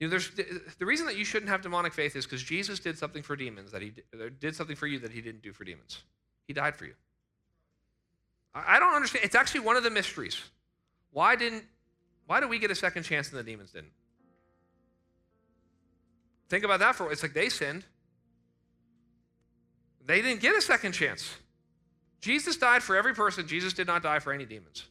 [0.00, 0.30] You know, there's,
[0.78, 3.72] the reason that you shouldn't have demonic faith is because Jesus did something for demons
[3.72, 3.92] that he
[4.40, 6.02] did something for you that he didn't do for demons.
[6.46, 6.94] He died for you.
[8.54, 9.24] I don't understand.
[9.24, 10.40] It's actually one of the mysteries.
[11.12, 11.64] Why didn't?
[12.26, 13.92] Why do we get a second chance and the demons didn't?
[16.48, 17.12] Think about that for.
[17.12, 17.84] It's like they sinned.
[20.06, 21.36] They didn't get a second chance.
[22.20, 23.46] Jesus died for every person.
[23.46, 24.86] Jesus did not die for any demons.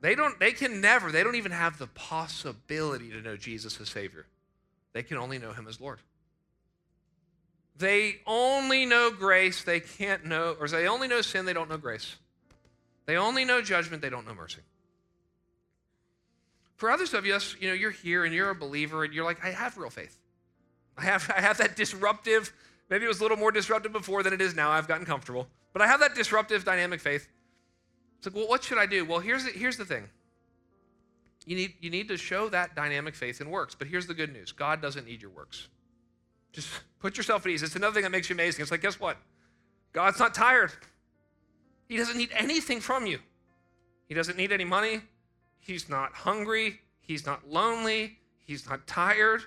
[0.00, 3.88] They don't they can never, they don't even have the possibility to know Jesus as
[3.88, 4.26] Savior.
[4.92, 6.00] They can only know him as Lord.
[7.76, 11.78] They only know grace, they can't know, or they only know sin, they don't know
[11.78, 12.16] grace.
[13.06, 14.60] They only know judgment, they don't know mercy.
[16.76, 19.44] For others of us, you know, you're here and you're a believer and you're like,
[19.44, 20.18] I have real faith.
[20.96, 22.52] I have, I have that disruptive,
[22.90, 24.70] maybe it was a little more disruptive before than it is now.
[24.70, 25.48] I've gotten comfortable.
[25.72, 27.28] But I have that disruptive, dynamic faith.
[28.18, 29.04] It's like, well, what should I do?
[29.04, 30.08] Well, here's the, here's the thing.
[31.46, 33.74] You need, you need to show that dynamic faith in works.
[33.74, 35.68] But here's the good news God doesn't need your works.
[36.52, 36.68] Just
[37.00, 37.62] put yourself at ease.
[37.62, 38.62] It's another thing that makes you amazing.
[38.62, 39.16] It's like, guess what?
[39.92, 40.72] God's not tired.
[41.88, 43.18] He doesn't need anything from you.
[44.06, 45.00] He doesn't need any money.
[45.60, 46.80] He's not hungry.
[47.00, 48.18] He's not lonely.
[48.46, 49.42] He's not tired.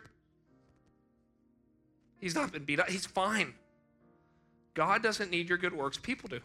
[2.19, 2.89] He's not been beat up.
[2.89, 3.53] He's fine.
[4.73, 5.97] God doesn't need your good works.
[5.97, 6.39] People do.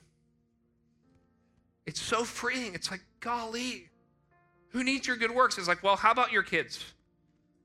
[1.86, 2.74] It's so freeing.
[2.74, 3.88] It's like, golly,
[4.68, 5.58] who needs your good works?
[5.58, 6.84] It's like, well, how about your kids?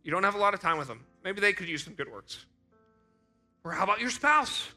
[0.04, 1.04] You don't have a lot of time with them.
[1.24, 2.46] Maybe they could use some good works.
[3.66, 4.70] Or how about your spouse?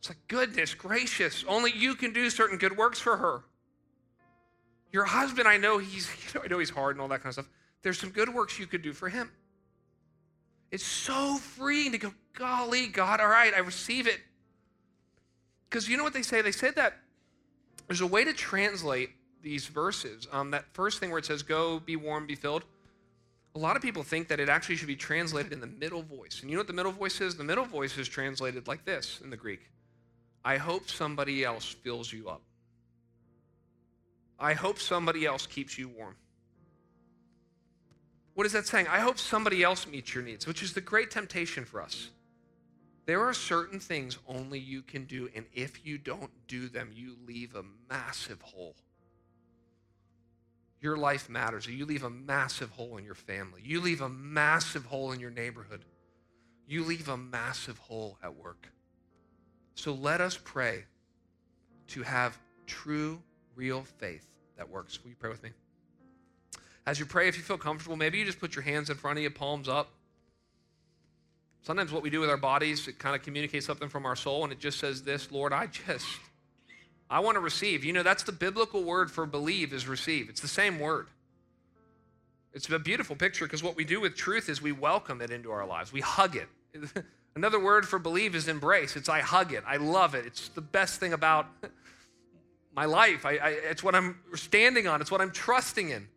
[0.00, 3.42] It's like, goodness gracious, only you can do certain good works for her.
[4.90, 7.26] Your husband, I know he's, you know, I know he's hard and all that kind
[7.26, 7.48] of stuff.
[7.82, 9.30] There's some good works you could do for him.
[10.70, 14.20] It's so freeing to go, golly, God, all right, I receive it.
[15.68, 16.42] Because you know what they say?
[16.42, 16.94] They said that
[17.86, 19.10] there's a way to translate
[19.42, 20.26] these verses.
[20.32, 22.64] Um, that first thing where it says, go, be warm, be filled.
[23.54, 26.40] A lot of people think that it actually should be translated in the middle voice.
[26.40, 27.36] And you know what the middle voice is?
[27.36, 29.70] The middle voice is translated like this in the Greek
[30.44, 32.42] I hope somebody else fills you up.
[34.38, 36.16] I hope somebody else keeps you warm.
[38.34, 38.86] What is that saying?
[38.88, 42.08] I hope somebody else meets your needs, which is the great temptation for us.
[43.04, 47.16] There are certain things only you can do, and if you don't do them, you
[47.26, 48.76] leave a massive hole.
[50.80, 51.66] Your life matters.
[51.66, 53.60] You leave a massive hole in your family.
[53.64, 55.84] You leave a massive hole in your neighborhood.
[56.66, 58.68] You leave a massive hole at work.
[59.74, 60.84] So let us pray
[61.88, 63.20] to have true,
[63.54, 64.26] real faith
[64.56, 65.02] that works.
[65.02, 65.50] Will you pray with me?
[66.86, 69.18] As you pray, if you feel comfortable, maybe you just put your hands in front
[69.18, 69.90] of you, palms up.
[71.62, 74.44] Sometimes what we do with our bodies, it kind of communicates something from our soul,
[74.44, 76.06] and it just says this Lord, I just,
[77.10, 77.84] I want to receive.
[77.84, 80.28] You know, that's the biblical word for believe is receive.
[80.28, 81.08] It's the same word.
[82.52, 85.50] It's a beautiful picture because what we do with truth is we welcome it into
[85.50, 86.48] our lives, we hug it.
[87.36, 88.96] Another word for believe is embrace.
[88.96, 89.62] It's I hug it.
[89.66, 90.26] I love it.
[90.26, 91.46] It's the best thing about
[92.74, 93.24] my life.
[93.24, 96.08] I, I, it's what I'm standing on, it's what I'm trusting in.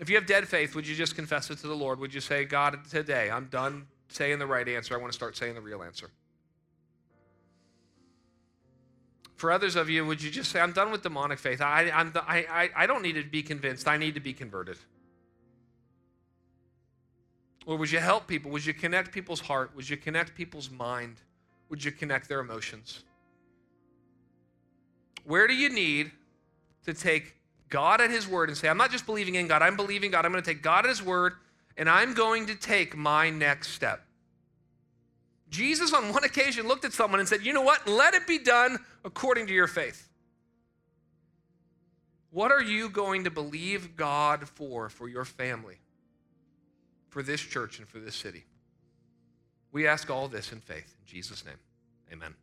[0.00, 1.98] If you have dead faith, would you just confess it to the Lord?
[1.98, 4.94] Would you say, God, today I'm done saying the right answer.
[4.94, 6.10] I want to start saying the real answer?
[9.38, 11.60] For others of you, would you just say, I'm done with demonic faith?
[11.60, 13.86] I, I'm I, I don't need to be convinced.
[13.86, 14.78] I need to be converted.
[17.64, 18.50] Or would you help people?
[18.50, 19.70] Would you connect people's heart?
[19.76, 21.20] Would you connect people's mind?
[21.68, 23.04] Would you connect their emotions?
[25.22, 26.10] Where do you need
[26.84, 27.36] to take
[27.68, 30.24] God at His word and say, I'm not just believing in God, I'm believing God.
[30.24, 31.34] I'm going to take God at His word
[31.76, 34.02] and I'm going to take my next step.
[35.50, 37.86] Jesus, on one occasion, looked at someone and said, You know what?
[37.88, 40.08] Let it be done according to your faith.
[42.30, 45.76] What are you going to believe God for, for your family,
[47.08, 48.44] for this church, and for this city?
[49.72, 50.94] We ask all this in faith.
[51.00, 51.58] In Jesus' name,
[52.12, 52.34] amen.